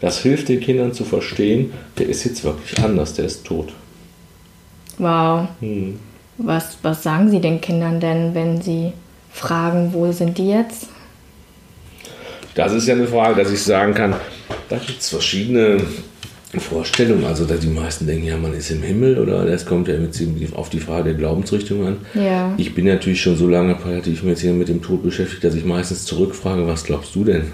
Das 0.00 0.18
hilft 0.18 0.48
den 0.48 0.60
Kindern 0.60 0.92
zu 0.92 1.04
verstehen, 1.04 1.72
der 1.98 2.08
ist 2.08 2.24
jetzt 2.24 2.44
wirklich 2.44 2.78
anders, 2.84 3.14
der 3.14 3.24
ist 3.24 3.44
tot. 3.46 3.72
Wow. 4.98 5.48
Hm. 5.60 5.98
Was, 6.36 6.78
was 6.82 7.02
sagen 7.02 7.30
Sie 7.30 7.40
den 7.40 7.60
Kindern 7.60 8.00
denn, 8.00 8.34
wenn 8.34 8.60
sie 8.60 8.92
fragen, 9.32 9.92
wo 9.92 10.10
sind 10.12 10.36
die 10.36 10.48
jetzt? 10.48 10.88
Das 12.54 12.72
ist 12.72 12.86
ja 12.86 12.94
eine 12.94 13.06
Frage, 13.06 13.42
dass 13.42 13.52
ich 13.52 13.62
sagen 13.62 13.94
kann, 13.94 14.14
da 14.68 14.76
gibt 14.76 15.00
es 15.00 15.08
verschiedene 15.08 15.80
Vorstellungen. 16.60 17.24
Also 17.24 17.44
dass 17.44 17.60
die 17.60 17.68
meisten 17.68 18.06
denken, 18.06 18.26
ja, 18.26 18.36
man 18.36 18.54
ist 18.54 18.70
im 18.70 18.82
Himmel 18.82 19.18
oder 19.18 19.44
das 19.44 19.66
kommt 19.66 19.88
ja 19.88 19.98
mit, 19.98 20.18
auf 20.54 20.70
die 20.70 20.80
Frage 20.80 21.04
der 21.04 21.14
Glaubensrichtung 21.14 21.86
an. 21.86 21.96
Ja. 22.14 22.54
Ich 22.56 22.74
bin 22.74 22.86
natürlich 22.86 23.20
schon 23.20 23.36
so 23.36 23.48
lange 23.48 23.74
Palliativmediziner 23.74 24.52
mit 24.52 24.68
dem 24.68 24.82
Tod 24.82 25.02
beschäftigt, 25.02 25.44
dass 25.44 25.54
ich 25.54 25.64
meistens 25.64 26.04
zurückfrage, 26.04 26.66
was 26.66 26.84
glaubst 26.84 27.14
du 27.14 27.24
denn? 27.24 27.44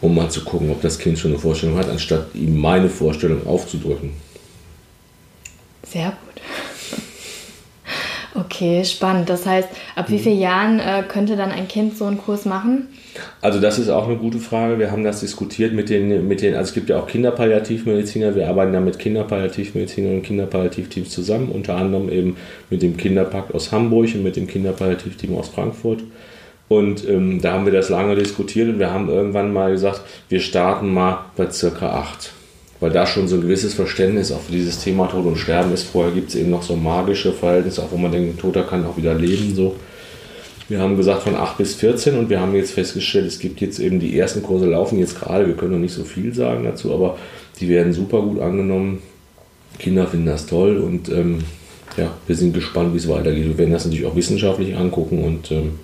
Um 0.00 0.14
mal 0.14 0.30
zu 0.30 0.44
gucken, 0.44 0.70
ob 0.70 0.80
das 0.80 0.98
Kind 0.98 1.18
schon 1.18 1.32
eine 1.32 1.40
Vorstellung 1.40 1.76
hat, 1.76 1.88
anstatt 1.88 2.34
ihm 2.34 2.58
meine 2.58 2.88
Vorstellung 2.88 3.46
aufzudrücken. 3.46 4.12
Sehr 5.82 6.10
gut. 6.10 6.42
Okay, 8.50 8.84
spannend. 8.84 9.30
Das 9.30 9.46
heißt, 9.46 9.68
ab 9.94 10.10
wie 10.10 10.18
vielen 10.18 10.40
Jahren 10.40 10.80
äh, 10.80 11.04
könnte 11.06 11.36
dann 11.36 11.52
ein 11.52 11.68
Kind 11.68 11.96
so 11.96 12.06
einen 12.06 12.18
Kurs 12.18 12.46
machen? 12.46 12.88
Also 13.40 13.60
das 13.60 13.78
ist 13.78 13.88
auch 13.88 14.08
eine 14.08 14.16
gute 14.16 14.38
Frage. 14.38 14.80
Wir 14.80 14.90
haben 14.90 15.04
das 15.04 15.20
diskutiert 15.20 15.72
mit 15.72 15.88
den, 15.88 16.26
mit 16.26 16.42
den 16.42 16.56
also 16.56 16.70
es 16.70 16.74
gibt 16.74 16.90
ja 16.90 16.98
auch 16.98 17.06
Kinderpalliativmediziner. 17.06 18.34
Wir 18.34 18.48
arbeiten 18.48 18.74
ja 18.74 18.80
mit 18.80 18.98
Kinderpalliativmedizinern 18.98 20.16
und 20.16 20.22
Kinderpalliativteams 20.22 21.10
zusammen, 21.10 21.50
unter 21.52 21.76
anderem 21.76 22.10
eben 22.10 22.36
mit 22.70 22.82
dem 22.82 22.96
Kinderpakt 22.96 23.54
aus 23.54 23.70
Hamburg 23.70 24.08
und 24.14 24.24
mit 24.24 24.34
dem 24.34 24.48
Kinderpalliativteam 24.48 25.36
aus 25.36 25.48
Frankfurt. 25.48 26.00
Und 26.66 27.08
ähm, 27.08 27.40
da 27.40 27.52
haben 27.52 27.66
wir 27.66 27.72
das 27.72 27.88
lange 27.88 28.16
diskutiert 28.16 28.68
und 28.68 28.80
wir 28.80 28.92
haben 28.92 29.08
irgendwann 29.08 29.52
mal 29.52 29.70
gesagt, 29.70 30.00
wir 30.28 30.40
starten 30.40 30.92
mal 30.92 31.24
bei 31.36 31.48
circa 31.50 31.90
acht 31.90 32.32
weil 32.80 32.90
da 32.90 33.06
schon 33.06 33.28
so 33.28 33.36
ein 33.36 33.42
gewisses 33.42 33.74
Verständnis 33.74 34.32
auch 34.32 34.40
für 34.40 34.52
dieses 34.52 34.82
Thema 34.82 35.06
Tod 35.06 35.26
und 35.26 35.36
Sterben 35.36 35.72
ist. 35.72 35.84
Vorher 35.84 36.12
gibt 36.12 36.30
es 36.30 36.34
eben 36.34 36.50
noch 36.50 36.62
so 36.62 36.76
magische 36.76 37.32
Verhältnisse, 37.32 37.82
auch 37.82 37.92
wo 37.92 37.98
man 37.98 38.10
denkt, 38.10 38.34
ein 38.34 38.38
Toter 38.38 38.62
kann 38.62 38.86
auch 38.86 38.96
wieder 38.96 39.14
leben. 39.14 39.54
So. 39.54 39.76
Wir 40.68 40.80
haben 40.80 40.96
gesagt 40.96 41.22
von 41.22 41.34
8 41.34 41.58
bis 41.58 41.74
14 41.74 42.18
und 42.18 42.30
wir 42.30 42.40
haben 42.40 42.54
jetzt 42.54 42.72
festgestellt, 42.72 43.26
es 43.26 43.38
gibt 43.38 43.60
jetzt 43.60 43.78
eben 43.80 44.00
die 44.00 44.18
ersten 44.18 44.42
Kurse 44.42 44.66
laufen 44.66 44.98
jetzt 44.98 45.20
gerade, 45.20 45.46
wir 45.46 45.54
können 45.54 45.72
noch 45.72 45.78
nicht 45.78 45.94
so 45.94 46.04
viel 46.04 46.32
sagen 46.32 46.64
dazu, 46.64 46.94
aber 46.94 47.18
die 47.60 47.68
werden 47.68 47.92
super 47.92 48.22
gut 48.22 48.40
angenommen. 48.40 49.02
Kinder 49.78 50.06
finden 50.06 50.26
das 50.26 50.46
toll 50.46 50.78
und 50.78 51.08
ähm, 51.08 51.38
ja, 51.96 52.12
wir 52.26 52.36
sind 52.36 52.54
gespannt, 52.54 52.94
wie 52.94 52.98
es 52.98 53.08
weitergeht. 53.08 53.46
Wir 53.46 53.58
werden 53.58 53.72
das 53.72 53.84
natürlich 53.84 54.06
auch 54.06 54.16
wissenschaftlich 54.16 54.76
angucken 54.76 55.24
und 55.24 55.50
ähm, 55.50 55.80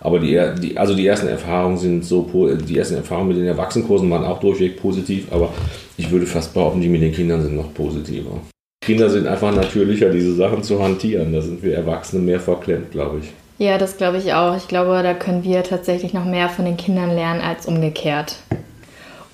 aber 0.00 0.18
die, 0.18 0.40
die, 0.60 0.78
also 0.78 0.94
die 0.94 1.06
ersten 1.06 1.28
Erfahrungen 1.28 1.76
sind 1.76 2.04
so, 2.04 2.28
die 2.56 2.78
ersten 2.78 2.94
Erfahrungen 2.94 3.28
mit 3.28 3.36
den 3.36 3.46
Erwachsenenkursen 3.46 4.10
waren 4.10 4.24
auch 4.24 4.40
durchweg 4.40 4.80
positiv, 4.80 5.26
aber 5.30 5.52
ich 6.00 6.10
würde 6.10 6.26
fast 6.26 6.54
behaupten, 6.54 6.80
die 6.80 6.88
mit 6.88 7.02
den 7.02 7.12
Kindern 7.12 7.42
sind 7.42 7.56
noch 7.56 7.72
positiver. 7.74 8.40
Kinder 8.82 9.10
sind 9.10 9.26
einfach 9.26 9.54
natürlicher, 9.54 10.10
diese 10.10 10.34
Sachen 10.34 10.62
zu 10.62 10.82
hantieren. 10.82 11.32
Da 11.32 11.42
sind 11.42 11.62
wir 11.62 11.74
Erwachsene 11.74 12.22
mehr 12.22 12.40
verklemmt, 12.40 12.90
glaube 12.90 13.20
ich. 13.20 13.30
Ja, 13.58 13.76
das 13.76 13.98
glaube 13.98 14.16
ich 14.16 14.32
auch. 14.32 14.56
Ich 14.56 14.68
glaube, 14.68 15.02
da 15.02 15.12
können 15.12 15.44
wir 15.44 15.62
tatsächlich 15.62 16.14
noch 16.14 16.24
mehr 16.24 16.48
von 16.48 16.64
den 16.64 16.78
Kindern 16.78 17.10
lernen 17.10 17.42
als 17.42 17.66
umgekehrt. 17.66 18.36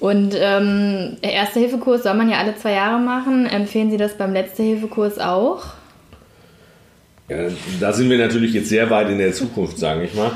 Und 0.01 0.35
ähm, 0.37 1.17
der 1.23 1.33
Erste-Hilfe-Kurs 1.33 2.03
soll 2.03 2.15
man 2.15 2.29
ja 2.29 2.39
alle 2.39 2.57
zwei 2.57 2.73
Jahre 2.73 3.01
machen. 3.01 3.47
Empfehlen 3.47 3.91
Sie 3.91 3.97
das 3.97 4.19
beim 4.19 4.33
Letzte-Hilfe-Kurs 4.33 5.21
auch? 5.21 5.63
Ja, 7.29 7.37
da 7.81 7.93
sind 7.93 8.11
wir 8.11 8.19
natürlich 8.19 8.53
jetzt 8.53 8.69
sehr 8.69 8.91
weit 8.91 9.09
in 9.09 9.19
der 9.19 9.33
Zukunft, 9.33 9.79
sage 9.79 10.05
ich 10.05 10.15
mal 10.15 10.33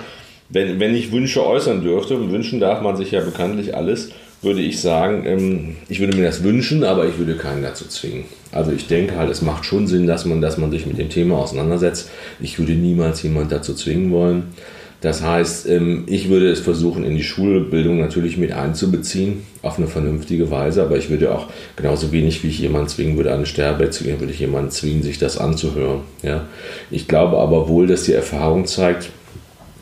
wenn, 0.50 0.80
wenn 0.80 0.94
ich 0.94 1.12
Wünsche 1.12 1.46
äußern 1.46 1.82
dürfte, 1.82 2.16
und 2.16 2.30
wünschen 2.30 2.60
darf 2.60 2.82
man 2.82 2.96
sich 2.96 3.12
ja 3.12 3.20
bekanntlich 3.20 3.74
alles, 3.74 4.10
würde 4.42 4.60
ich 4.60 4.80
sagen, 4.80 5.24
ähm, 5.26 5.76
ich 5.88 6.00
würde 6.00 6.16
mir 6.16 6.24
das 6.24 6.42
wünschen, 6.42 6.84
aber 6.84 7.06
ich 7.06 7.18
würde 7.18 7.36
keinen 7.36 7.62
dazu 7.62 7.86
zwingen. 7.86 8.24
Also 8.52 8.72
ich 8.72 8.86
denke 8.86 9.16
halt, 9.16 9.30
es 9.30 9.42
macht 9.42 9.64
schon 9.64 9.86
Sinn, 9.86 10.06
dass 10.06 10.24
man, 10.24 10.40
dass 10.40 10.56
man 10.56 10.70
sich 10.70 10.86
mit 10.86 10.98
dem 10.98 11.10
Thema 11.10 11.38
auseinandersetzt. 11.38 12.10
Ich 12.40 12.58
würde 12.58 12.72
niemals 12.72 13.22
jemand 13.22 13.52
dazu 13.52 13.74
zwingen 13.74 14.10
wollen. 14.10 14.54
Das 15.00 15.22
heißt, 15.22 15.66
ähm, 15.68 16.04
ich 16.06 16.28
würde 16.28 16.50
es 16.50 16.60
versuchen, 16.60 17.04
in 17.04 17.16
die 17.16 17.22
Schulbildung 17.22 18.00
natürlich 18.00 18.36
mit 18.36 18.52
einzubeziehen, 18.52 19.44
auf 19.62 19.78
eine 19.78 19.86
vernünftige 19.86 20.50
Weise, 20.50 20.82
aber 20.82 20.98
ich 20.98 21.08
würde 21.08 21.34
auch 21.34 21.48
genauso 21.76 22.12
wenig, 22.12 22.42
wie 22.42 22.48
ich 22.48 22.58
jemanden 22.58 22.88
zwingen 22.88 23.16
würde, 23.16 23.32
an 23.32 23.40
ein 23.40 23.46
Sterbebett 23.46 23.94
zu 23.94 24.04
gehen, 24.04 24.20
würde 24.20 24.32
ich 24.32 24.40
jemanden 24.40 24.70
zwingen, 24.70 25.02
sich 25.02 25.18
das 25.18 25.38
anzuhören. 25.38 26.02
Ja? 26.22 26.46
Ich 26.90 27.08
glaube 27.08 27.38
aber 27.38 27.68
wohl, 27.68 27.86
dass 27.86 28.04
die 28.04 28.12
Erfahrung 28.12 28.66
zeigt, 28.66 29.08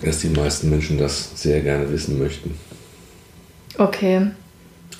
dass 0.05 0.21
die 0.21 0.29
meisten 0.29 0.71
Menschen 0.71 0.99
das 0.99 1.33
sehr 1.35 1.61
gerne 1.61 1.91
wissen 1.93 2.19
möchten. 2.21 2.55
Okay. 3.77 4.29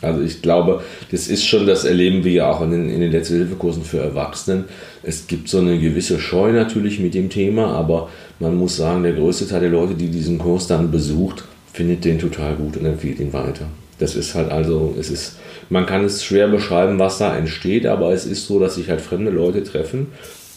Also 0.01 0.23
ich 0.23 0.43
glaube, 0.43 0.83
das 1.11 1.29
ist 1.29 1.45
schon, 1.45 1.67
das 1.67 1.85
erleben 1.85 2.25
wir 2.25 2.33
ja 2.33 2.51
auch 2.51 2.63
in 2.63 2.71
den, 2.71 2.91
in 2.91 3.01
den 3.01 3.11
Letzte-Hilfe-Kursen 3.11 3.83
für 3.83 3.99
Erwachsenen. 3.99 4.65
Es 5.03 5.27
gibt 5.27 5.49
so 5.49 5.59
eine 5.59 5.79
gewisse 5.79 6.21
Scheu 6.21 6.53
natürlich 6.53 7.01
mit 7.01 7.15
dem 7.15 7.31
Thema, 7.31 7.73
aber 7.73 8.09
man 8.39 8.57
muss 8.57 8.77
sagen, 8.77 9.03
der 9.03 9.13
größte 9.13 9.49
Teil 9.49 9.61
der 9.61 9.71
Leute, 9.71 9.95
die 9.95 10.09
diesen 10.09 10.39
Kurs 10.39 10.67
dann 10.67 10.91
besucht, 10.91 11.45
findet 11.73 12.05
den 12.05 12.19
total 12.19 12.55
gut 12.55 12.77
und 12.77 12.87
empfiehlt 12.87 13.19
ihn 13.19 13.33
weiter. 13.33 13.67
Das 13.99 14.15
ist 14.15 14.35
halt 14.37 14.51
also, 14.51 14.95
es 14.99 15.11
ist, 15.11 15.37
man 15.71 15.85
kann 15.85 16.05
es 16.05 16.25
schwer 16.25 16.47
beschreiben, 16.47 17.01
was 17.01 17.19
da 17.19 17.37
entsteht, 17.37 17.85
aber 17.87 18.13
es 18.13 18.27
ist 18.27 18.47
so, 18.47 18.61
dass 18.61 18.77
sich 18.77 18.89
halt 18.89 19.01
fremde 19.01 19.33
Leute 19.33 19.65
treffen 19.65 20.07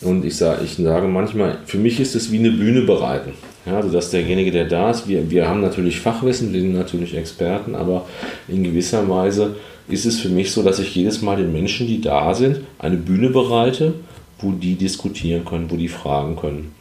und 0.02 0.26
ich 0.26 0.36
sage, 0.36 0.64
ich 0.66 0.76
sage 0.76 1.08
manchmal, 1.08 1.60
für 1.66 1.78
mich 1.78 2.00
ist 2.00 2.16
es 2.16 2.32
wie 2.32 2.40
eine 2.40 2.52
Bühne 2.52 2.82
bereiten. 2.82 3.34
Ja, 3.66 3.78
also 3.78 3.90
dass 3.90 4.10
derjenige, 4.10 4.52
der 4.52 4.66
da 4.66 4.90
ist, 4.90 5.08
wir, 5.08 5.30
wir 5.30 5.48
haben 5.48 5.62
natürlich 5.62 6.00
Fachwissen, 6.00 6.52
wir 6.52 6.62
sind 6.62 6.74
natürlich 6.74 7.16
Experten, 7.16 7.76
aber 7.76 8.08
in 8.48 8.64
gewisser 8.64 9.08
Weise 9.08 9.56
ist 9.88 10.06
es 10.06 10.20
für 10.20 10.30
mich 10.30 10.52
so, 10.52 10.64
dass 10.64 10.80
ich 10.80 10.96
jedes 10.96 11.22
Mal 11.22 11.38
den 11.38 11.54
Menschen, 11.54 11.86
die 11.86 12.02
da 12.02 12.34
sind, 12.34 12.62
eine 12.80 12.98
Bühne 12.98 13.30
bereite, 13.30 13.94
wo 14.40 14.52
die 14.52 14.76
diskutieren 14.76 15.46
können, 15.46 15.70
wo 15.70 15.76
die 15.76 15.90
fragen 15.90 16.36
können. 16.36 16.74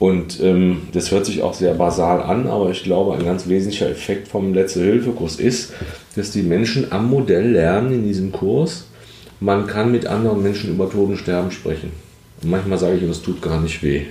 Und 0.00 0.40
ähm, 0.40 0.82
das 0.92 1.10
hört 1.10 1.26
sich 1.26 1.42
auch 1.42 1.54
sehr 1.54 1.74
basal 1.74 2.22
an, 2.22 2.46
aber 2.46 2.70
ich 2.70 2.84
glaube, 2.84 3.14
ein 3.14 3.24
ganz 3.24 3.48
wesentlicher 3.48 3.90
Effekt 3.90 4.28
vom 4.28 4.54
Letzte-Hilfe-Kurs 4.54 5.36
ist, 5.36 5.72
dass 6.16 6.30
die 6.30 6.42
Menschen 6.42 6.90
am 6.92 7.10
Modell 7.10 7.50
lernen 7.52 7.92
in 7.92 8.04
diesem 8.04 8.32
Kurs, 8.32 8.86
man 9.40 9.66
kann 9.66 9.92
mit 9.92 10.06
anderen 10.06 10.42
Menschen 10.42 10.70
über 10.70 10.90
Tod 10.90 11.10
und 11.10 11.16
Sterben 11.16 11.50
sprechen. 11.50 11.92
Und 12.42 12.50
manchmal 12.50 12.78
sage 12.78 12.96
ich, 12.96 13.02
es 13.02 13.22
tut 13.22 13.42
gar 13.42 13.60
nicht 13.60 13.82
weh. 13.82 14.06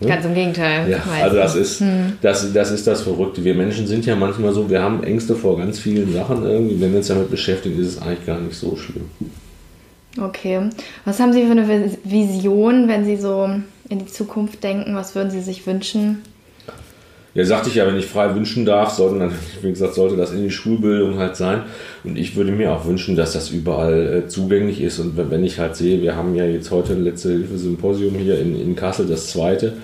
Ne? 0.00 0.08
Ganz 0.08 0.24
im 0.24 0.34
Gegenteil. 0.34 0.88
Ja, 0.90 1.02
also 1.22 1.36
das 1.36 1.56
ist, 1.56 1.80
hm. 1.80 2.14
das, 2.22 2.52
das 2.52 2.70
ist 2.70 2.86
das 2.86 3.02
Verrückte. 3.02 3.44
Wir 3.44 3.54
Menschen 3.54 3.86
sind 3.86 4.06
ja 4.06 4.16
manchmal 4.16 4.52
so, 4.52 4.70
wir 4.70 4.82
haben 4.82 5.04
Ängste 5.04 5.34
vor 5.34 5.58
ganz 5.58 5.78
vielen 5.78 6.12
Sachen 6.12 6.44
irgendwie. 6.44 6.80
Wenn 6.80 6.92
wir 6.92 6.98
uns 6.98 7.08
damit 7.08 7.30
beschäftigen, 7.30 7.78
ist 7.78 7.86
es 7.86 8.02
eigentlich 8.02 8.24
gar 8.24 8.40
nicht 8.40 8.56
so 8.56 8.76
schlimm. 8.76 9.10
Okay. 10.18 10.70
Was 11.04 11.20
haben 11.20 11.32
Sie 11.32 11.44
für 11.44 11.52
eine 11.52 11.90
Vision, 12.04 12.88
wenn 12.88 13.04
Sie 13.04 13.16
so 13.16 13.48
in 13.88 13.98
die 13.98 14.06
Zukunft 14.06 14.64
denken? 14.64 14.96
Was 14.96 15.14
würden 15.14 15.30
Sie 15.30 15.42
sich 15.42 15.66
wünschen? 15.66 16.22
Ja, 17.32 17.44
sagte 17.44 17.68
ich 17.68 17.76
ja, 17.76 17.86
wenn 17.86 17.96
ich 17.96 18.06
frei 18.06 18.34
wünschen 18.34 18.64
darf, 18.64 18.90
sollten 18.90 19.30
wie 19.62 19.70
gesagt, 19.70 19.94
sollte 19.94 20.16
das 20.16 20.32
in 20.32 20.42
die 20.42 20.50
Schulbildung 20.50 21.18
halt 21.18 21.36
sein. 21.36 21.62
Und 22.02 22.18
ich 22.18 22.34
würde 22.34 22.50
mir 22.50 22.72
auch 22.72 22.86
wünschen, 22.86 23.14
dass 23.14 23.34
das 23.34 23.50
überall 23.50 24.24
äh, 24.24 24.28
zugänglich 24.28 24.80
ist. 24.80 24.98
Und 24.98 25.16
wenn 25.16 25.44
ich 25.44 25.60
halt 25.60 25.76
sehe, 25.76 26.02
wir 26.02 26.16
haben 26.16 26.34
ja 26.34 26.44
jetzt 26.44 26.72
heute 26.72 26.94
ein 26.94 27.04
letzte 27.04 27.30
Hilfe-Symposium 27.30 28.16
hier 28.16 28.40
in, 28.40 28.60
in 28.60 28.74
Kassel, 28.74 29.06
das 29.06 29.28
zweite. 29.28 29.74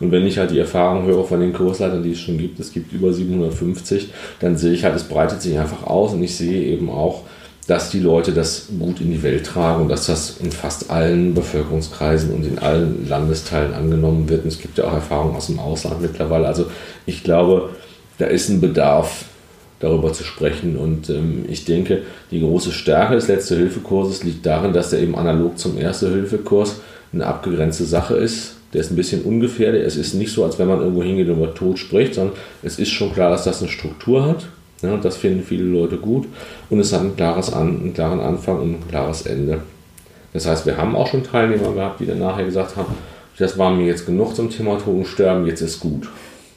Und 0.00 0.10
wenn 0.10 0.26
ich 0.26 0.38
halt 0.38 0.50
die 0.50 0.58
Erfahrung 0.58 1.06
höre 1.06 1.24
von 1.24 1.40
den 1.40 1.52
Kursleitern, 1.52 2.02
die 2.02 2.12
es 2.12 2.20
schon 2.20 2.38
gibt, 2.38 2.58
es 2.58 2.72
gibt 2.72 2.92
über 2.92 3.12
750, 3.12 4.12
dann 4.40 4.56
sehe 4.56 4.72
ich 4.72 4.84
halt, 4.84 4.96
es 4.96 5.04
breitet 5.04 5.40
sich 5.40 5.58
einfach 5.58 5.84
aus 5.84 6.12
und 6.12 6.22
ich 6.22 6.36
sehe 6.36 6.64
eben 6.64 6.90
auch, 6.90 7.22
dass 7.66 7.90
die 7.90 7.98
Leute 7.98 8.32
das 8.32 8.68
gut 8.78 9.00
in 9.00 9.10
die 9.10 9.22
Welt 9.22 9.46
tragen 9.46 9.82
und 9.82 9.88
dass 9.88 10.06
das 10.06 10.36
in 10.38 10.52
fast 10.52 10.90
allen 10.90 11.34
Bevölkerungskreisen 11.34 12.32
und 12.32 12.44
in 12.46 12.58
allen 12.58 13.08
Landesteilen 13.08 13.74
angenommen 13.74 14.28
wird. 14.28 14.44
Und 14.44 14.48
es 14.48 14.60
gibt 14.60 14.78
ja 14.78 14.84
auch 14.84 14.92
Erfahrungen 14.92 15.34
aus 15.34 15.46
dem 15.46 15.58
Ausland 15.58 16.00
mittlerweile. 16.00 16.46
Also 16.46 16.66
ich 17.06 17.24
glaube, 17.24 17.70
da 18.18 18.26
ist 18.26 18.48
ein 18.48 18.60
Bedarf, 18.60 19.24
darüber 19.80 20.12
zu 20.12 20.24
sprechen. 20.24 20.76
Und 20.76 21.10
ähm, 21.10 21.44
ich 21.48 21.64
denke, 21.64 22.02
die 22.30 22.40
große 22.40 22.72
Stärke 22.72 23.14
des 23.14 23.28
Letzte-Hilfe-Kurses 23.28 24.24
liegt 24.24 24.46
darin, 24.46 24.72
dass 24.72 24.90
der 24.90 25.00
eben 25.00 25.16
analog 25.16 25.58
zum 25.58 25.78
Erste-Hilfe-Kurs 25.78 26.80
eine 27.12 27.26
abgegrenzte 27.26 27.84
Sache 27.84 28.14
ist. 28.14 28.54
Der 28.72 28.80
ist 28.80 28.90
ein 28.90 28.96
bisschen 28.96 29.22
ungefährlich. 29.22 29.82
Es 29.82 29.96
ist 29.96 30.14
nicht 30.14 30.32
so, 30.32 30.44
als 30.44 30.58
wenn 30.58 30.68
man 30.68 30.80
irgendwo 30.80 31.02
hingeht 31.02 31.28
und 31.28 31.36
über 31.36 31.54
Tod 31.54 31.78
spricht, 31.78 32.14
sondern 32.14 32.36
es 32.62 32.78
ist 32.78 32.90
schon 32.90 33.12
klar, 33.12 33.30
dass 33.30 33.44
das 33.44 33.60
eine 33.60 33.70
Struktur 33.70 34.26
hat 34.26 34.46
ja, 34.82 34.96
das 34.96 35.16
finden 35.16 35.42
viele 35.42 35.64
Leute 35.64 35.96
gut 35.96 36.26
und 36.70 36.80
es 36.80 36.92
hat 36.92 37.00
ein 37.00 37.16
klares 37.16 37.52
An, 37.52 37.80
einen 37.80 37.94
klaren 37.94 38.20
Anfang 38.20 38.60
und 38.60 38.70
ein 38.74 38.88
klares 38.88 39.22
Ende. 39.22 39.60
Das 40.32 40.46
heißt, 40.46 40.66
wir 40.66 40.76
haben 40.76 40.94
auch 40.94 41.06
schon 41.06 41.24
Teilnehmer 41.24 41.72
gehabt, 41.72 42.00
die 42.00 42.06
dann 42.06 42.18
nachher 42.18 42.44
gesagt 42.44 42.76
haben, 42.76 42.94
das 43.38 43.58
war 43.58 43.70
mir 43.70 43.86
jetzt 43.86 44.06
genug 44.06 44.34
zum 44.34 44.50
Thema 44.50 44.78
Tod 44.78 44.94
und 44.94 45.06
Sterben, 45.06 45.46
jetzt 45.46 45.60
ist 45.60 45.80
gut. 45.80 46.08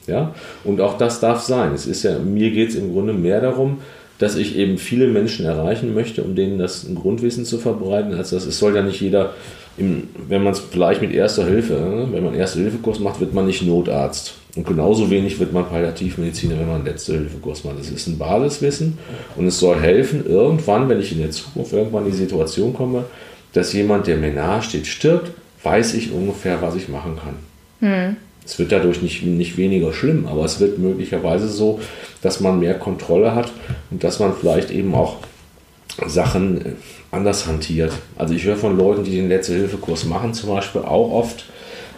Ja? 0.06 0.34
Und 0.64 0.80
auch 0.80 0.98
das 0.98 1.20
darf 1.20 1.40
sein. 1.40 1.72
Es 1.74 1.86
ist 1.86 2.02
ja, 2.02 2.18
mir 2.18 2.50
geht 2.50 2.70
es 2.70 2.74
im 2.74 2.92
Grunde 2.92 3.12
mehr 3.12 3.40
darum, 3.40 3.78
dass 4.18 4.36
ich 4.36 4.56
eben 4.56 4.76
viele 4.76 5.06
Menschen 5.06 5.46
erreichen 5.46 5.94
möchte, 5.94 6.22
um 6.22 6.34
denen 6.34 6.58
das 6.58 6.86
Grundwissen 6.94 7.46
zu 7.46 7.56
verbreiten, 7.56 8.12
als 8.14 8.30
dass 8.30 8.44
es 8.44 8.58
soll 8.58 8.76
ja 8.76 8.82
nicht 8.82 9.00
jeder, 9.00 9.32
im, 9.78 10.08
wenn 10.28 10.42
man 10.42 10.52
es 10.52 10.60
vielleicht 10.60 11.00
mit 11.00 11.12
Erster 11.12 11.46
Hilfe, 11.46 11.72
ne, 11.72 12.08
wenn 12.12 12.24
man 12.24 12.34
Erste-Hilfe-Kurs 12.34 12.98
macht, 12.98 13.20
wird 13.20 13.32
man 13.32 13.46
nicht 13.46 13.62
Notarzt. 13.62 14.34
Und 14.56 14.66
genauso 14.66 15.10
wenig 15.10 15.38
wird 15.38 15.52
man 15.52 15.68
Palliativmediziner, 15.68 16.58
wenn 16.58 16.66
man 16.66 16.76
einen 16.76 16.86
Letzte-Hilfe-Kurs 16.86 17.64
macht. 17.64 17.78
Das 17.78 17.90
ist 17.90 18.06
ein 18.08 18.18
Basiswissen 18.18 18.98
und 19.36 19.46
es 19.46 19.60
soll 19.60 19.78
helfen, 19.80 20.26
irgendwann, 20.26 20.88
wenn 20.88 21.00
ich 21.00 21.12
in 21.12 21.18
der 21.18 21.30
Zukunft 21.30 21.72
irgendwann 21.72 22.06
in 22.06 22.10
die 22.10 22.16
Situation 22.16 22.74
komme, 22.74 23.04
dass 23.52 23.72
jemand, 23.72 24.06
der 24.06 24.16
mir 24.16 24.32
nahe 24.32 24.62
steht, 24.62 24.86
stirbt, 24.86 25.30
weiß 25.62 25.94
ich 25.94 26.12
ungefähr, 26.12 26.60
was 26.62 26.74
ich 26.74 26.88
machen 26.88 27.16
kann. 27.16 27.34
Es 28.44 28.58
wird 28.58 28.72
dadurch 28.72 29.02
nicht, 29.02 29.24
nicht 29.24 29.56
weniger 29.56 29.92
schlimm, 29.92 30.26
aber 30.26 30.44
es 30.44 30.58
wird 30.58 30.78
möglicherweise 30.78 31.48
so, 31.48 31.80
dass 32.22 32.40
man 32.40 32.58
mehr 32.58 32.74
Kontrolle 32.74 33.34
hat 33.34 33.52
und 33.90 34.02
dass 34.02 34.18
man 34.18 34.34
vielleicht 34.34 34.70
eben 34.70 34.94
auch 34.94 35.18
Sachen 36.06 36.64
äh, 36.64 36.70
anders 37.10 37.46
hantiert. 37.46 37.92
Also 38.16 38.34
ich 38.34 38.44
höre 38.44 38.56
von 38.56 38.76
Leuten, 38.76 39.04
die 39.04 39.12
den 39.12 39.28
Letzte-Hilfe-Kurs 39.28 40.04
machen, 40.04 40.34
zum 40.34 40.50
Beispiel 40.50 40.82
auch 40.82 41.12
oft, 41.12 41.44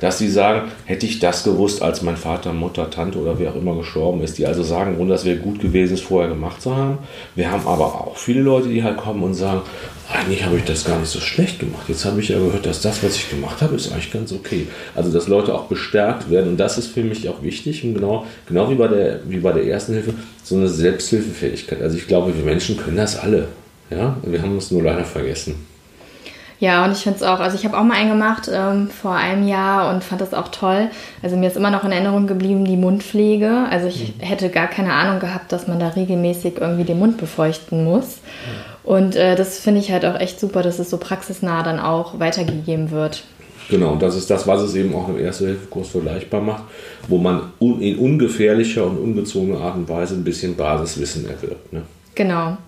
dass 0.02 0.18
sie 0.18 0.28
sagen, 0.28 0.72
hätte 0.84 1.06
ich 1.06 1.20
das 1.20 1.44
gewusst, 1.44 1.80
als 1.80 2.02
mein 2.02 2.16
Vater, 2.16 2.52
Mutter, 2.52 2.90
Tante 2.90 3.18
oder 3.18 3.38
wer 3.38 3.52
auch 3.52 3.56
immer 3.56 3.76
gestorben 3.76 4.20
ist, 4.22 4.36
die 4.36 4.46
also 4.46 4.64
sagen, 4.64 4.96
und 4.96 5.08
das 5.08 5.24
wäre 5.24 5.36
gut 5.36 5.60
gewesen, 5.60 5.94
es 5.94 6.00
vorher 6.00 6.28
gemacht 6.28 6.60
zu 6.60 6.76
haben. 6.76 6.98
Wir 7.36 7.52
haben 7.52 7.64
aber 7.68 7.84
auch 7.84 8.16
viele 8.16 8.40
Leute, 8.40 8.68
die 8.68 8.82
halt 8.82 8.96
kommen 8.96 9.22
und 9.22 9.34
sagen, 9.34 9.60
eigentlich 10.12 10.44
habe 10.44 10.56
ich 10.56 10.64
das 10.64 10.84
gar 10.84 10.98
nicht 10.98 11.08
so 11.08 11.20
schlecht 11.20 11.60
gemacht. 11.60 11.84
Jetzt 11.86 12.04
habe 12.04 12.20
ich 12.20 12.30
ja 12.30 12.38
gehört, 12.38 12.66
dass 12.66 12.82
das, 12.82 13.00
was 13.04 13.14
ich 13.14 13.30
gemacht 13.30 13.62
habe, 13.62 13.76
ist 13.76 13.92
eigentlich 13.92 14.12
ganz 14.12 14.32
okay. 14.32 14.66
Also 14.96 15.12
dass 15.12 15.28
Leute 15.28 15.54
auch 15.54 15.66
bestärkt 15.66 16.28
werden 16.28 16.50
und 16.50 16.56
das 16.56 16.78
ist 16.78 16.88
für 16.88 17.04
mich 17.04 17.28
auch 17.28 17.40
wichtig 17.44 17.84
und 17.84 17.94
genau, 17.94 18.26
genau 18.48 18.68
wie, 18.70 18.74
bei 18.74 18.88
der, 18.88 19.20
wie 19.28 19.38
bei 19.38 19.52
der 19.52 19.64
ersten 19.64 19.92
Hilfe, 19.92 20.14
so 20.42 20.56
eine 20.56 20.66
Selbsthilfefähigkeit. 20.66 21.80
Also 21.80 21.96
ich 21.96 22.08
glaube, 22.08 22.36
wir 22.36 22.44
Menschen 22.44 22.76
können 22.76 22.96
das 22.96 23.20
alle. 23.20 23.46
Ja, 23.88 24.16
wir 24.24 24.42
haben 24.42 24.56
es 24.56 24.72
nur 24.72 24.82
leider 24.82 25.04
vergessen. 25.04 25.71
Ja, 26.62 26.84
und 26.84 26.92
ich 26.92 26.98
finde 26.98 27.16
es 27.16 27.24
auch, 27.24 27.40
also 27.40 27.56
ich 27.56 27.64
habe 27.64 27.76
auch 27.76 27.82
mal 27.82 27.96
einen 27.96 28.10
gemacht 28.10 28.48
ähm, 28.48 28.88
vor 28.88 29.16
einem 29.16 29.48
Jahr 29.48 29.92
und 29.92 30.04
fand 30.04 30.20
das 30.20 30.32
auch 30.32 30.46
toll. 30.46 30.90
Also 31.20 31.36
mir 31.36 31.48
ist 31.48 31.56
immer 31.56 31.72
noch 31.72 31.82
in 31.82 31.90
Erinnerung 31.90 32.28
geblieben 32.28 32.64
die 32.64 32.76
Mundpflege. 32.76 33.66
Also 33.68 33.88
ich 33.88 34.14
mhm. 34.16 34.20
hätte 34.20 34.48
gar 34.48 34.68
keine 34.68 34.92
Ahnung 34.92 35.18
gehabt, 35.18 35.50
dass 35.50 35.66
man 35.66 35.80
da 35.80 35.88
regelmäßig 35.88 36.60
irgendwie 36.60 36.84
den 36.84 37.00
Mund 37.00 37.16
befeuchten 37.16 37.82
muss. 37.82 38.18
Mhm. 38.84 38.88
Und 38.88 39.16
äh, 39.16 39.34
das 39.34 39.58
finde 39.58 39.80
ich 39.80 39.90
halt 39.90 40.04
auch 40.04 40.14
echt 40.20 40.38
super, 40.38 40.62
dass 40.62 40.78
es 40.78 40.88
so 40.88 40.98
praxisnah 40.98 41.64
dann 41.64 41.80
auch 41.80 42.20
weitergegeben 42.20 42.92
wird. 42.92 43.24
Genau, 43.68 43.94
und 43.94 44.02
das 44.02 44.14
ist 44.14 44.30
das, 44.30 44.46
was 44.46 44.62
es 44.62 44.76
eben 44.76 44.94
auch 44.94 45.08
im 45.08 45.18
Erste-Hilfe-Kurs 45.18 45.88
vergleichbar 45.88 46.42
macht, 46.42 46.62
wo 47.08 47.18
man 47.18 47.50
in 47.58 47.98
ungefährlicher 47.98 48.86
und 48.86 48.98
ungezogener 48.98 49.60
Art 49.62 49.74
und 49.74 49.88
Weise 49.88 50.14
ein 50.14 50.22
bisschen 50.22 50.54
Basiswissen 50.54 51.28
erwirbt. 51.28 51.72
Ne? 51.72 51.82
Genau. 52.14 52.58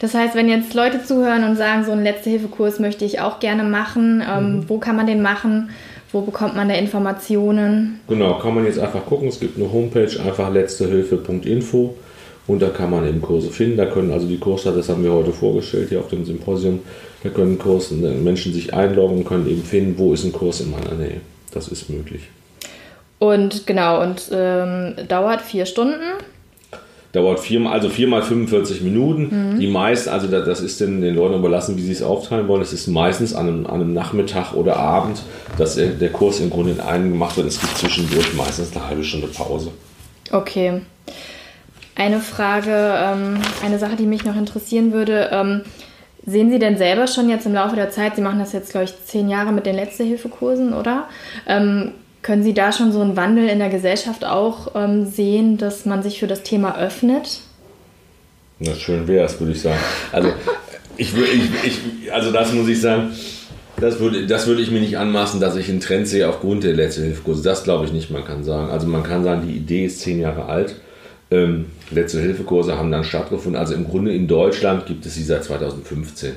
Das 0.00 0.14
heißt, 0.14 0.34
wenn 0.34 0.48
jetzt 0.48 0.74
Leute 0.74 1.02
zuhören 1.02 1.44
und 1.44 1.56
sagen, 1.56 1.84
so 1.84 1.92
einen 1.92 2.04
Letzte-Hilfe-Kurs 2.04 2.80
möchte 2.80 3.04
ich 3.04 3.20
auch 3.20 3.40
gerne 3.40 3.64
machen, 3.64 4.22
ähm, 4.26 4.56
mhm. 4.56 4.68
wo 4.68 4.78
kann 4.78 4.96
man 4.96 5.06
den 5.06 5.22
machen? 5.22 5.70
Wo 6.12 6.20
bekommt 6.20 6.54
man 6.54 6.68
da 6.68 6.74
Informationen? 6.74 8.00
Genau, 8.08 8.38
kann 8.38 8.54
man 8.54 8.66
jetzt 8.66 8.78
einfach 8.78 9.04
gucken. 9.04 9.28
Es 9.28 9.40
gibt 9.40 9.58
eine 9.58 9.72
Homepage, 9.72 10.10
einfach 10.24 10.52
letztehilfe.info 10.52 11.94
und 12.46 12.62
da 12.62 12.68
kann 12.68 12.90
man 12.90 13.08
eben 13.08 13.20
Kurse 13.20 13.50
finden. 13.50 13.78
Da 13.78 13.86
können 13.86 14.12
also 14.12 14.28
die 14.28 14.38
Kurse, 14.38 14.72
das 14.72 14.88
haben 14.88 15.02
wir 15.02 15.12
heute 15.12 15.32
vorgestellt 15.32 15.88
hier 15.88 16.00
auf 16.00 16.08
dem 16.08 16.24
Symposium, 16.24 16.80
da 17.22 17.30
können 17.30 17.58
Kurse, 17.58 17.94
Menschen 17.94 18.52
sich 18.52 18.74
einloggen 18.74 19.18
und 19.18 19.24
können 19.24 19.48
eben 19.48 19.64
finden, 19.64 19.98
wo 19.98 20.12
ist 20.12 20.24
ein 20.24 20.32
Kurs 20.32 20.60
in 20.60 20.70
meiner 20.70 20.94
Nähe. 20.94 21.20
Das 21.52 21.68
ist 21.68 21.88
möglich. 21.88 22.22
Und 23.18 23.66
genau, 23.66 24.02
und 24.02 24.28
ähm, 24.32 24.94
dauert 25.08 25.40
vier 25.40 25.66
Stunden 25.66 26.02
dauert 27.14 27.40
viermal, 27.40 27.72
also 27.72 27.88
viermal 27.88 28.22
45 28.22 28.82
Minuten. 28.82 29.54
Mhm. 29.54 29.60
Die 29.60 29.68
meisten, 29.68 30.10
also 30.10 30.26
das 30.26 30.60
ist 30.60 30.80
den, 30.80 31.00
den 31.00 31.14
Leuten 31.14 31.36
überlassen, 31.36 31.76
wie 31.76 31.82
sie 31.82 31.92
es 31.92 32.02
aufteilen 32.02 32.48
wollen. 32.48 32.60
Es 32.60 32.72
ist 32.72 32.88
meistens 32.88 33.34
an 33.34 33.48
einem, 33.48 33.66
an 33.66 33.74
einem 33.74 33.94
Nachmittag 33.94 34.52
oder 34.54 34.76
Abend, 34.76 35.22
dass 35.56 35.76
der 35.76 36.08
Kurs 36.10 36.40
im 36.40 36.50
Grunde 36.50 36.72
in 36.72 36.80
einen 36.80 37.12
gemacht 37.12 37.36
wird. 37.36 37.46
Es 37.46 37.60
gibt 37.60 37.78
zwischendurch 37.78 38.34
meistens 38.34 38.76
eine 38.76 38.88
halbe 38.88 39.04
Stunde 39.04 39.28
Pause. 39.28 39.70
Okay. 40.32 40.80
Eine 41.94 42.18
Frage, 42.18 42.72
ähm, 42.72 43.38
eine 43.64 43.78
Sache, 43.78 43.94
die 43.96 44.06
mich 44.06 44.24
noch 44.24 44.36
interessieren 44.36 44.92
würde. 44.92 45.30
Ähm, 45.32 45.60
sehen 46.26 46.50
Sie 46.50 46.58
denn 46.58 46.76
selber 46.76 47.06
schon 47.06 47.28
jetzt 47.28 47.46
im 47.46 47.54
Laufe 47.54 47.76
der 47.76 47.90
Zeit, 47.90 48.16
Sie 48.16 48.22
machen 48.22 48.40
das 48.40 48.52
jetzt, 48.52 48.72
glaube 48.72 48.86
ich, 48.86 48.94
zehn 49.04 49.28
Jahre 49.28 49.52
mit 49.52 49.66
den 49.66 49.76
Letzte-Hilfe-Kursen, 49.76 50.72
oder? 50.72 51.04
Ähm, 51.46 51.92
können 52.24 52.42
Sie 52.42 52.54
da 52.54 52.72
schon 52.72 52.90
so 52.90 53.02
einen 53.02 53.16
Wandel 53.16 53.48
in 53.48 53.58
der 53.58 53.68
Gesellschaft 53.68 54.24
auch 54.24 54.74
ähm, 54.74 55.04
sehen, 55.04 55.58
dass 55.58 55.84
man 55.84 56.02
sich 56.02 56.18
für 56.18 56.26
das 56.26 56.42
Thema 56.42 56.76
öffnet? 56.76 57.40
Na, 58.58 58.74
schön 58.74 59.06
wäre 59.06 59.26
es, 59.26 59.38
würde 59.38 59.52
ich 59.52 59.60
sagen. 59.60 59.78
Also, 60.10 60.30
ich, 60.96 61.14
ich, 61.14 61.50
ich, 61.64 62.12
also 62.12 62.32
das 62.32 62.52
muss 62.54 62.66
ich 62.66 62.80
sagen, 62.80 63.12
das 63.76 64.00
würde, 64.00 64.26
das 64.26 64.46
würde 64.46 64.62
ich 64.62 64.70
mir 64.70 64.80
nicht 64.80 64.96
anmaßen, 64.96 65.38
dass 65.38 65.54
ich 65.56 65.68
einen 65.68 65.80
Trend 65.80 66.08
sehe 66.08 66.26
aufgrund 66.26 66.64
der 66.64 66.72
Letzte-Hilfe-Kurse. 66.72 67.42
Das 67.42 67.62
glaube 67.62 67.84
ich 67.84 67.92
nicht, 67.92 68.10
man 68.10 68.24
kann 68.24 68.42
sagen. 68.42 68.70
Also 68.70 68.86
man 68.86 69.02
kann 69.02 69.22
sagen, 69.22 69.46
die 69.46 69.54
Idee 69.54 69.84
ist 69.84 70.00
zehn 70.00 70.18
Jahre 70.18 70.46
alt. 70.46 70.76
Ähm, 71.30 71.66
Letzte-Hilfe-Kurse 71.90 72.78
haben 72.78 72.90
dann 72.90 73.04
stattgefunden. 73.04 73.60
Also 73.60 73.74
im 73.74 73.86
Grunde 73.86 74.14
in 74.14 74.28
Deutschland 74.28 74.86
gibt 74.86 75.04
es 75.04 75.14
sie 75.14 75.24
seit 75.24 75.44
2015. 75.44 76.32